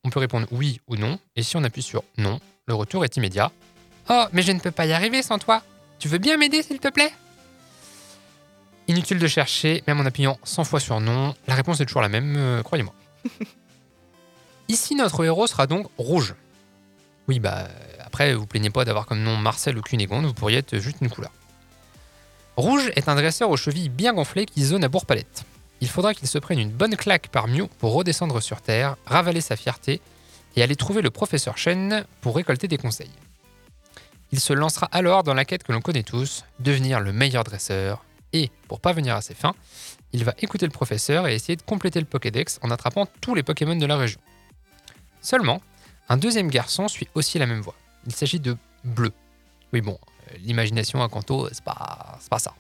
[0.03, 3.17] On peut répondre oui ou non, et si on appuie sur non, le retour est
[3.17, 3.51] immédiat.
[4.09, 5.63] Oh, mais je ne peux pas y arriver sans toi.
[5.99, 7.13] Tu veux bien m'aider s'il te plaît?
[8.88, 12.09] Inutile de chercher, même en appuyant 100 fois sur non, la réponse est toujours la
[12.09, 12.93] même, euh, croyez-moi.
[14.67, 16.34] Ici, notre héros sera donc rouge.
[17.28, 17.67] Oui, bah,
[18.03, 21.09] après, vous plaignez pas d'avoir comme nom Marcel ou Cunégonde, vous pourriez être juste une
[21.09, 21.32] couleur.
[22.57, 25.45] Rouge est un dresseur aux chevilles bien gonflées qui zone à Bourg-Palette.
[25.82, 29.41] Il faudra qu'il se prenne une bonne claque par Mew pour redescendre sur Terre, ravaler
[29.41, 29.99] sa fierté
[30.55, 33.11] et aller trouver le professeur Shen pour récolter des conseils.
[34.32, 38.05] Il se lancera alors dans la quête que l'on connaît tous, devenir le meilleur dresseur,
[38.34, 39.55] et, pour parvenir à ses fins,
[40.13, 43.43] il va écouter le professeur et essayer de compléter le Pokédex en attrapant tous les
[43.43, 44.19] Pokémon de la région.
[45.21, 45.61] Seulement,
[46.09, 47.75] un deuxième garçon suit aussi la même voie.
[48.05, 49.11] Il s'agit de Bleu.
[49.73, 49.99] Oui bon,
[50.32, 52.53] euh, l'imagination à Kanto, c'est pas, c'est pas ça.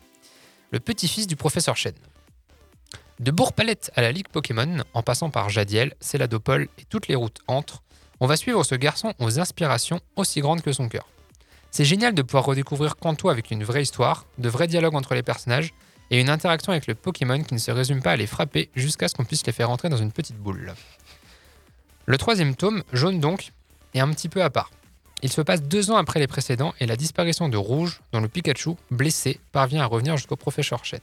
[0.71, 1.93] Le petit-fils du professeur Shen.
[3.21, 7.37] De Bourg-Palette à la Ligue Pokémon, en passant par Jadiel, Céladopole et toutes les routes
[7.45, 7.83] entre,
[8.19, 11.07] on va suivre ce garçon aux inspirations aussi grandes que son cœur.
[11.69, 15.21] C'est génial de pouvoir redécouvrir Kanto avec une vraie histoire, de vrais dialogues entre les
[15.21, 15.71] personnages
[16.09, 19.07] et une interaction avec le Pokémon qui ne se résume pas à les frapper jusqu'à
[19.07, 20.73] ce qu'on puisse les faire entrer dans une petite boule.
[22.07, 23.51] Le troisième tome, jaune donc,
[23.93, 24.71] est un petit peu à part.
[25.21, 28.27] Il se passe deux ans après les précédents et la disparition de Rouge, dont le
[28.27, 31.01] Pikachu, blessé, parvient à revenir jusqu'au professeur Shen.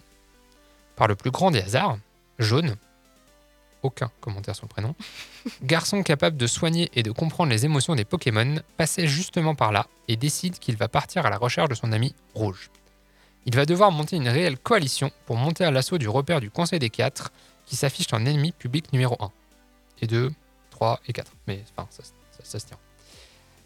[0.96, 1.96] Par le plus grand des hasards,
[2.38, 2.76] Jaune,
[3.82, 4.94] aucun commentaire sur le prénom,
[5.62, 9.86] garçon capable de soigner et de comprendre les émotions des Pokémon, passait justement par là
[10.08, 12.70] et décide qu'il va partir à la recherche de son ami Rouge.
[13.46, 16.78] Il va devoir monter une réelle coalition pour monter à l'assaut du repère du Conseil
[16.80, 17.30] des Quatre,
[17.66, 19.30] qui s'affiche en ennemi public numéro 1.
[20.02, 20.30] Et 2,
[20.70, 21.32] 3 et 4.
[21.46, 22.12] Mais enfin, ça, ça-
[22.42, 22.76] ça se tient.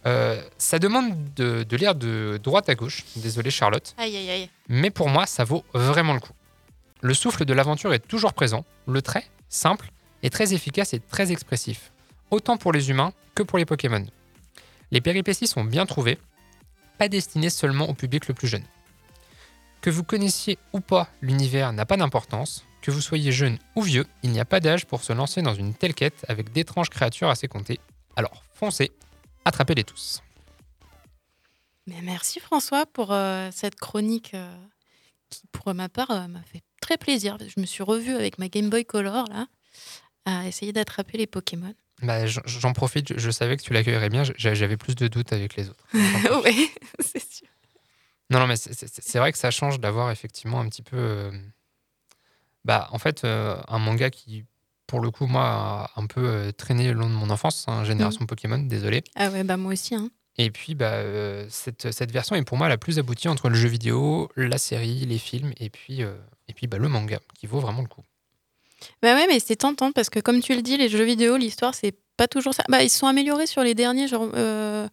[0.07, 3.05] Euh, ça demande de, de lire de droite à gauche.
[3.17, 3.95] Désolé Charlotte.
[3.99, 4.51] Aïe, aïe, aïe.
[4.69, 6.33] Mais pour moi, ça vaut vraiment le coup.
[7.05, 8.65] Le souffle de l'aventure est toujours présent.
[8.87, 9.91] Le trait, simple,
[10.23, 11.91] est très efficace et très expressif.
[12.31, 14.07] Autant pour les humains que pour les Pokémon.
[14.93, 16.19] Les péripéties sont bien trouvées,
[16.99, 18.63] pas destinées seulement au public le plus jeune.
[19.81, 22.65] Que vous connaissiez ou pas l'univers n'a pas d'importance.
[22.83, 25.55] Que vous soyez jeune ou vieux, il n'y a pas d'âge pour se lancer dans
[25.55, 27.81] une telle quête avec d'étranges créatures à ses compter.
[28.15, 28.93] Alors foncez,
[29.45, 30.23] attrapez-les tous.
[31.89, 34.57] Mais merci François pour euh, cette chronique euh,
[35.31, 36.63] qui, pour ma part, euh, m'a fait
[36.93, 37.37] très plaisir.
[37.55, 39.47] Je me suis revue avec ma Game Boy Color là,
[40.25, 41.75] à essayer d'attraper les Pokémon.
[42.03, 45.57] Bah, j'en- profite, je- savais que tu l'accueillerais bien, j'a- j'avais plus de doutes avec
[45.57, 45.85] les autres.
[46.45, 46.71] oui,
[47.01, 47.47] c'est sûr.
[48.31, 50.97] Non, non, mais c'est- vrai que ça change d'avoir effectivement un petit peu.
[50.97, 51.31] euh,
[52.65, 54.45] bah, en fait, euh, un manga qui,
[54.87, 57.85] pour le coup, moi, a un peu euh, traîné le long de mon enfance, hein,
[57.85, 59.03] Génération Pokémon, désolé.
[59.17, 59.95] Ah ouais, bah moi aussi.
[59.95, 60.11] Hein.
[60.39, 61.03] Et puis, bah,
[61.51, 65.05] cette, cette version est pour moi la plus aboutie entre le jeu vidéo, la série,
[65.07, 66.03] les films, et puis,
[66.53, 68.03] et puis bah, le manga, qui vaut vraiment le coup.
[69.01, 71.75] Bah ouais, mais c'est tentant parce que comme tu le dis, les jeux vidéo, l'histoire,
[71.75, 72.63] c'est pas toujours ça.
[72.69, 74.29] Bah, ils se sont améliorés sur les derniers, genre.
[74.35, 74.87] euh,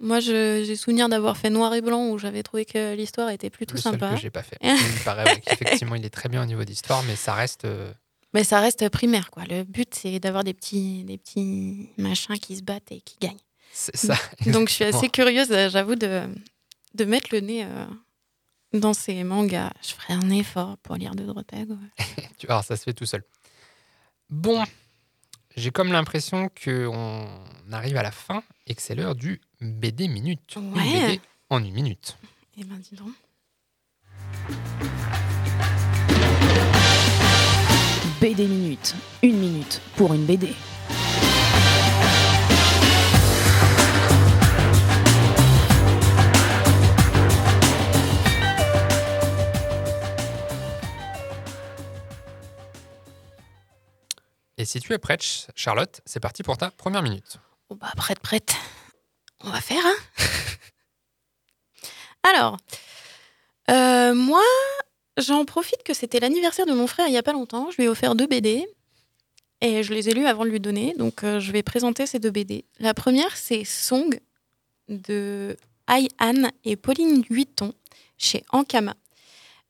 [0.00, 3.76] Moi, j'ai souvenir d'avoir fait noir et blanc où j'avais trouvé que l'histoire était plutôt
[3.76, 4.10] le seul sympa.
[4.10, 4.58] que j'ai pas fait.
[4.62, 7.64] Il me paraît ouais, qu'effectivement, il est très bien au niveau d'histoire, mais ça reste.
[7.64, 7.92] euh,
[8.32, 9.44] Mais ça reste primaire, quoi.
[9.48, 13.36] Le but, c'est d'avoir des petits, des petits machins qui se battent et qui gagnent.
[13.72, 14.16] c'est ça.
[14.46, 16.22] Donc, je suis assez curieuse, j'avoue, de,
[16.94, 17.86] de mettre le nez euh,
[18.74, 19.70] dans ces mangas.
[19.82, 21.70] Je ferai un effort pour lire de Drotag.
[21.70, 22.04] ouais.
[22.38, 23.22] Tu vois, ça se fait tout seul.
[24.28, 24.62] Bon,
[25.56, 27.28] j'ai comme l'impression qu'on
[27.72, 30.54] arrive à la fin et que c'est l'heure du BD minute.
[30.56, 30.82] Une Ouais.
[31.08, 31.20] BD
[31.50, 32.16] en une minute.
[32.58, 33.12] Eh ben, dis donc.
[38.20, 38.94] BD Minute.
[39.22, 40.54] Une minute pour une BD.
[54.64, 57.36] Et si tu es prête, Ch- Charlotte, c'est parti pour ta première minute.
[57.68, 58.54] Bon, bah, prête, prête.
[59.42, 59.94] On va faire, hein
[62.22, 62.56] Alors,
[63.70, 64.40] euh, moi,
[65.18, 67.70] j'en profite que c'était l'anniversaire de mon frère il n'y a pas longtemps.
[67.72, 68.66] Je lui ai offert deux BD.
[69.60, 70.94] Et je les ai lus avant de lui donner.
[70.96, 72.64] Donc, euh, je vais présenter ces deux BD.
[72.78, 74.18] La première, c'est Song
[74.88, 75.58] de
[75.90, 77.74] Ai Han et Pauline Vuitton
[78.16, 78.94] chez Ankama.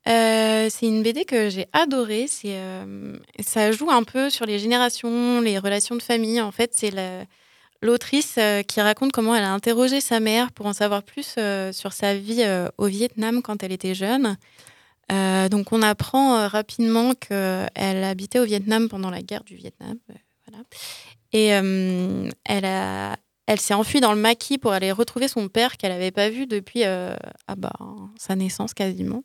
[0.06, 2.26] Euh, c'est une BD que j'ai adorée.
[2.44, 6.40] Euh, ça joue un peu sur les générations, les relations de famille.
[6.40, 7.24] En fait, c'est la-
[7.80, 11.36] l'autrice euh, qui raconte comment elle a interrogé sa mère pour en savoir plus
[11.72, 12.44] sur sa vie
[12.78, 14.36] au Vietnam quand elle était jeune.
[15.10, 19.96] Donc, on apprend rapidement qu'elle habitait au Vietnam pendant la guerre du Vietnam.
[21.32, 26.30] Et elle, s'est enfuie dans le maquis pour aller retrouver son père qu'elle n'avait pas
[26.30, 27.16] vu depuis ah
[27.56, 27.72] bah,
[28.16, 29.24] sa naissance quasiment.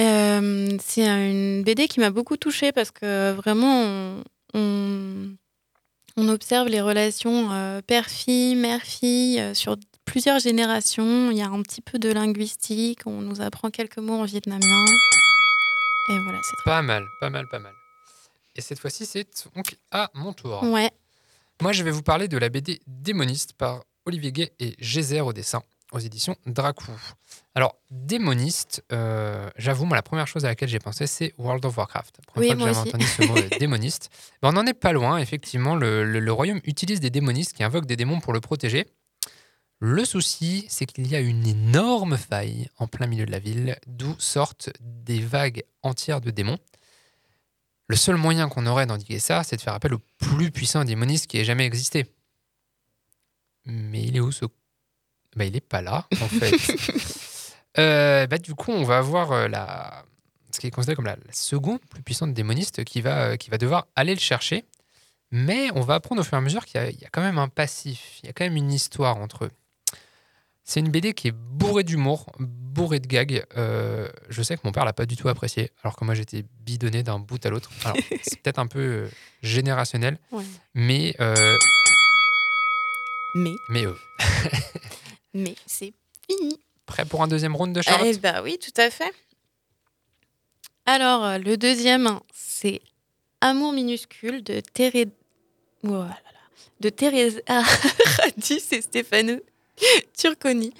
[0.00, 4.24] Euh, c'est une BD qui m'a beaucoup touchée parce que vraiment, on,
[4.54, 5.36] on-
[6.16, 11.30] on observe les relations euh, père-fille, mère-fille euh, sur plusieurs générations.
[11.30, 14.84] Il y a un petit peu de linguistique, on nous apprend quelques mots en vietnamien.
[16.10, 16.64] Et voilà, c'est trop.
[16.66, 17.72] Pas mal, pas mal, pas mal.
[18.56, 20.62] Et cette fois-ci, c'est donc à mon tour.
[20.64, 20.90] Ouais,
[21.62, 25.32] Moi, je vais vous parler de la BD Démoniste par Olivier Gay et Gézère au
[25.32, 25.62] dessin,
[25.92, 26.90] aux éditions Dracou.
[27.54, 31.76] Alors, Démoniste, euh, j'avoue, moi, la première chose à laquelle j'ai pensé, c'est World of
[31.76, 32.18] Warcraft.
[32.18, 32.88] La première Oui, fois que moi j'avais aussi.
[32.88, 34.10] entendu ce mot démoniste.
[34.40, 35.76] Ben, on n'en est pas loin, effectivement.
[35.76, 38.86] Le, le- le royaume utilise des démonistes qui invoquent des démons pour le protéger.
[39.80, 43.76] Le souci, c'est qu'il y a une énorme faille en plein milieu de la ville,
[43.86, 46.58] d'où sortent des vagues entières de démons.
[47.88, 51.26] Le seul moyen qu'on aurait d'endiguer ça, c'est de faire appel au plus puissant démoniste
[51.26, 52.06] qui ait jamais existé.
[53.66, 54.46] Mais il est où ce...
[55.36, 56.54] Bah, il est pas là, en fait.
[57.78, 60.04] Euh, bah, du coup, on va avoir euh, la...
[60.54, 63.48] ce qui est considéré comme la, la seconde plus puissante démoniste qui va, euh, qui
[63.48, 64.66] va devoir aller le chercher.
[65.30, 67.08] Mais on va apprendre au fur et à mesure qu'il y, a- il y a
[67.10, 69.50] quand même un passif, il y a quand même une histoire entre eux.
[70.64, 73.42] C'est une BD qui est bourrée d'humour, bourrée de gags.
[73.56, 76.44] Euh, je sais que mon père l'a pas du tout apprécié, alors que moi j'étais
[76.60, 77.70] bidonné d'un bout à l'autre.
[77.86, 79.08] Alors c'est peut-être un peu
[79.42, 80.44] générationnel, Ouais.
[80.74, 81.56] mais euh,
[83.34, 83.94] mais, mais euh,
[85.34, 85.92] mais c'est
[86.28, 86.58] fini.
[86.86, 88.08] prêt pour un deuxième round de Charlotte?
[88.10, 89.12] Eh bah oui, tout à fait.
[90.86, 92.80] Alors, euh, le deuxième, c'est
[93.40, 95.08] Amour minuscule de Thérèse.
[95.84, 96.16] Oh là là.
[96.80, 99.40] De Thérèse Radis et Stéphano
[100.16, 100.72] Turconi.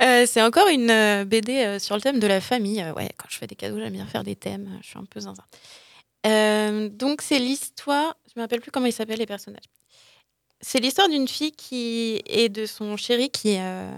[0.00, 2.84] Euh, c'est encore une euh, BD sur le thème de la famille.
[2.96, 4.78] Ouais, quand je fais des cadeaux, j'aime bien faire des thèmes.
[4.82, 5.44] Je suis un peu zinzin.
[6.26, 8.16] Euh, donc, c'est l'histoire.
[8.26, 9.64] Je me rappelle plus comment ils s'appellent les personnages.
[10.64, 13.90] C'est l'histoire d'une fille qui et de son chéri qui, euh,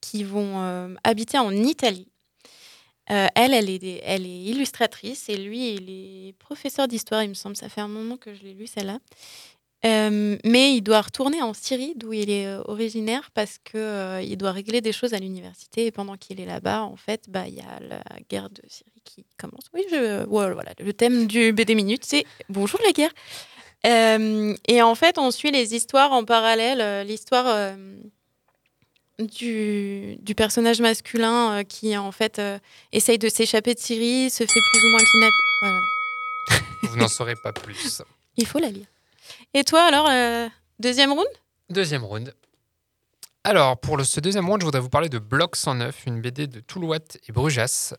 [0.00, 2.08] qui vont euh, habiter en Italie.
[3.10, 7.34] Euh, elle, elle est, elle est illustratrice et lui, il est professeur d'histoire, il me
[7.34, 7.56] semble.
[7.56, 9.00] Ça fait un moment que je l'ai lu, celle-là.
[9.84, 14.80] Mais il doit retourner en Syrie, d'où il est originaire, parce que il doit régler
[14.80, 15.84] des choses à l'université.
[15.84, 19.02] Et pendant qu'il est là-bas, en fait, bah, il y a la guerre de Syrie
[19.04, 19.64] qui commence.
[19.74, 23.12] Oui, je, voilà, le thème du BD Minute, c'est Bonjour la guerre.
[23.86, 26.80] Euh, et en fait, on suit les histoires en parallèle.
[26.80, 27.76] euh, L'histoire euh,
[29.18, 32.40] du, du personnage masculin euh, qui, en fait,
[32.92, 35.36] essaye de s'échapper de Syrie, se fait plus ou moins kidnapper.
[35.62, 35.80] Voilà.
[36.82, 38.02] Vous n'en saurez pas plus.
[38.36, 38.86] Il faut la lire.
[39.54, 40.10] Et toi, alors,
[40.80, 41.26] deuxième round?
[41.70, 42.34] Deuxième round.
[43.44, 46.46] Alors, pour le- ce deuxième round, je voudrais vous parler de Bloc 109, une BD
[46.46, 47.94] de Toulouat et Brujas,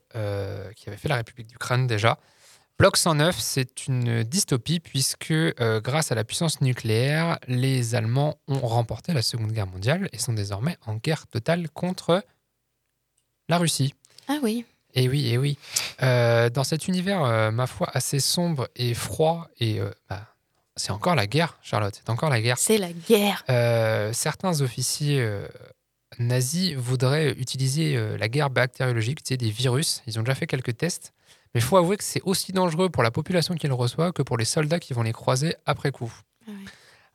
[0.76, 2.18] qui avait fait la République du Crâne déjà.
[2.78, 8.68] Bloc 109, c'est une dystopie puisque, euh, grâce à la puissance nucléaire, les Allemands ont
[8.68, 12.22] remporté la Seconde Guerre mondiale et sont désormais en guerre totale contre
[13.48, 13.94] la Russie.
[14.28, 14.66] Ah oui.
[14.94, 15.58] Et oui, et oui.
[16.04, 20.28] Euh, dans cet univers, euh, ma foi, assez sombre et froid, et bah,
[20.76, 21.96] c'est encore la guerre, Charlotte.
[21.96, 22.58] C'est encore la guerre.
[22.58, 23.44] C'est la guerre.
[24.14, 25.26] Certains officiers
[26.20, 30.02] nazis voudraient utiliser la guerre bactériologique, tu sais, des virus.
[30.08, 31.14] Ils ont déjà fait quelques tests.
[31.56, 34.22] Mais il faut avouer que c'est aussi dangereux pour la population qui le reçoit que
[34.22, 36.14] pour les soldats qui vont les croiser après coup.
[36.46, 36.52] Ah.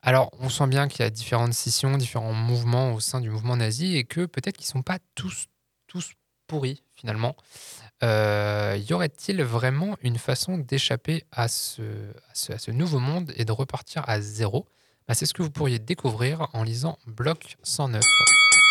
[0.00, 3.58] Alors, on sent bien qu'il y a différentes scissions, différents mouvements au sein du mouvement
[3.58, 5.44] nazi et que peut-être qu'ils ne sont pas tous,
[5.86, 6.12] tous
[6.46, 7.36] pourris, finalement.
[8.02, 13.34] Euh, y aurait-il vraiment une façon d'échapper à ce, à, ce, à ce nouveau monde
[13.36, 14.66] et de repartir à zéro?
[15.06, 18.02] Bah, C'est ce que vous pourriez découvrir en lisant Bloc 109.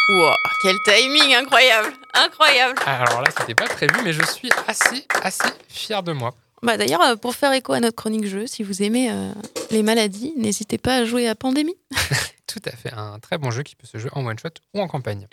[0.09, 0.33] Wow,
[0.63, 2.79] quel timing incroyable, incroyable.
[2.83, 6.33] Alors là, c'était pas prévu, mais je suis assez, assez fier de moi.
[6.63, 9.31] Bah d'ailleurs, euh, pour faire écho à notre chronique jeu, si vous aimez euh,
[9.69, 11.77] les maladies, n'hésitez pas à jouer à Pandémie.
[12.47, 14.81] Tout à fait, un très bon jeu qui peut se jouer en one shot ou
[14.81, 15.27] en campagne.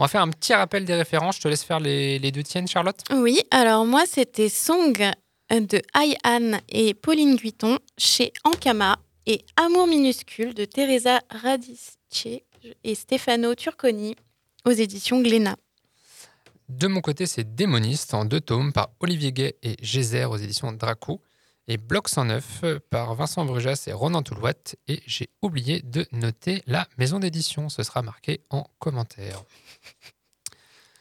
[0.00, 1.36] On va faire un petit rappel des références.
[1.36, 2.98] Je te laisse faire les, les deux tiennes, Charlotte.
[3.12, 4.92] Oui, alors moi, c'était Song
[5.52, 11.92] de Ai-Han et Pauline Guiton chez Ankama et Amour minuscule de Teresa Radice
[12.84, 14.16] et Stefano Turconi
[14.64, 15.56] aux éditions Glénat.
[16.68, 20.72] De mon côté, c'est Démoniste en deux tomes par Olivier Gay et Gézer aux éditions
[20.72, 21.20] Draco.
[21.66, 24.54] Et Bloc 109 par Vincent Brujas et Ronan Toulouat.
[24.88, 27.68] Et j'ai oublié de noter la maison d'édition.
[27.68, 29.42] Ce sera marqué en commentaire.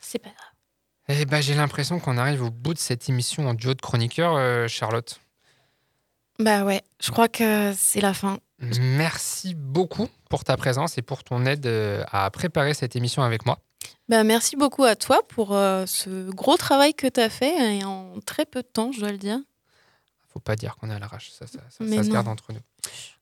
[0.02, 1.20] C'est pas grave.
[1.22, 4.36] Eh ben, j'ai l'impression qu'on arrive au bout de cette émission en duo de chroniqueurs,
[4.36, 5.20] euh, Charlotte.
[6.40, 8.40] Bah ouais, je crois que c'est la fin.
[8.60, 13.46] Merci beaucoup pour ta présence et pour ton aide euh, à préparer cette émission avec
[13.46, 13.60] moi.
[14.08, 17.84] Bah merci beaucoup à toi pour euh, ce gros travail que tu as fait et
[17.84, 19.38] en très peu de temps, je dois le dire.
[20.34, 22.54] Faut pas dire qu'on est à l'arrache, ça, ça, ça- Mais ça se garde entre
[22.54, 22.60] nous.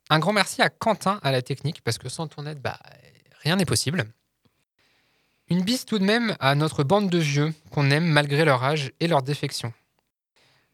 [0.10, 2.80] Un grand merci à Quentin à la technique parce que sans ton aide, bah,
[3.44, 4.06] rien n'est possible.
[5.50, 8.92] Une bise tout de même à notre bande de vieux qu'on aime malgré leur âge
[9.00, 9.72] et leur défection.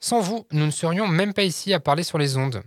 [0.04, 2.62] Sans vous, nous ne serions même pas ici à parler sur les ondes.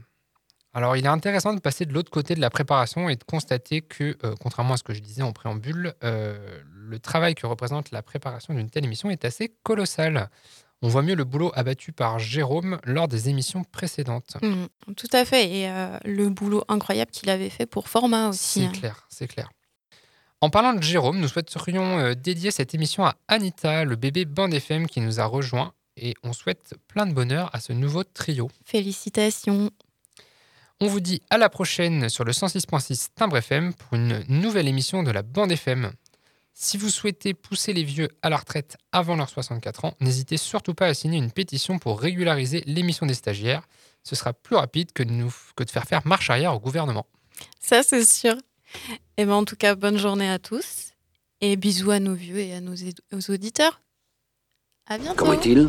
[0.72, 3.82] Alors, il est intéressant de passer de l'autre côté de la préparation et de constater
[3.82, 7.90] que, euh, contrairement à ce que je disais en préambule, euh, le travail que représente
[7.90, 10.30] la préparation d'une telle émission est assez colossal.
[10.80, 14.38] On voit mieux le boulot abattu par Jérôme lors des émissions précédentes.
[14.40, 15.58] Mm, tout à fait.
[15.58, 18.60] Et euh, le boulot incroyable qu'il avait fait pour Format aussi.
[18.60, 18.72] C'est hein.
[18.72, 19.50] clair, c'est clair.
[20.40, 24.86] En parlant de Jérôme, nous souhaiterions dédier cette émission à Anita, le bébé Band FM
[24.86, 28.50] qui nous a rejoint, et on souhaite plein de bonheur à ce nouveau trio.
[28.64, 29.70] Félicitations.
[30.80, 35.02] On vous dit à la prochaine sur le 106.6 Timbre FM pour une nouvelle émission
[35.02, 35.90] de la Bande FM.
[36.52, 40.74] Si vous souhaitez pousser les vieux à la retraite avant leurs 64 ans, n'hésitez surtout
[40.74, 43.66] pas à signer une pétition pour régulariser l'émission des stagiaires.
[44.04, 47.06] Ce sera plus rapide que de, nous, que de faire faire marche arrière au gouvernement.
[47.60, 48.36] Ça, c'est sûr.
[49.16, 50.92] Et ben, en tout cas, bonne journée à tous.
[51.40, 52.74] Et bisous à nos vieux et à nos,
[53.12, 53.82] aux auditeurs.
[54.86, 55.16] À bientôt.
[55.16, 55.68] Comment est-il?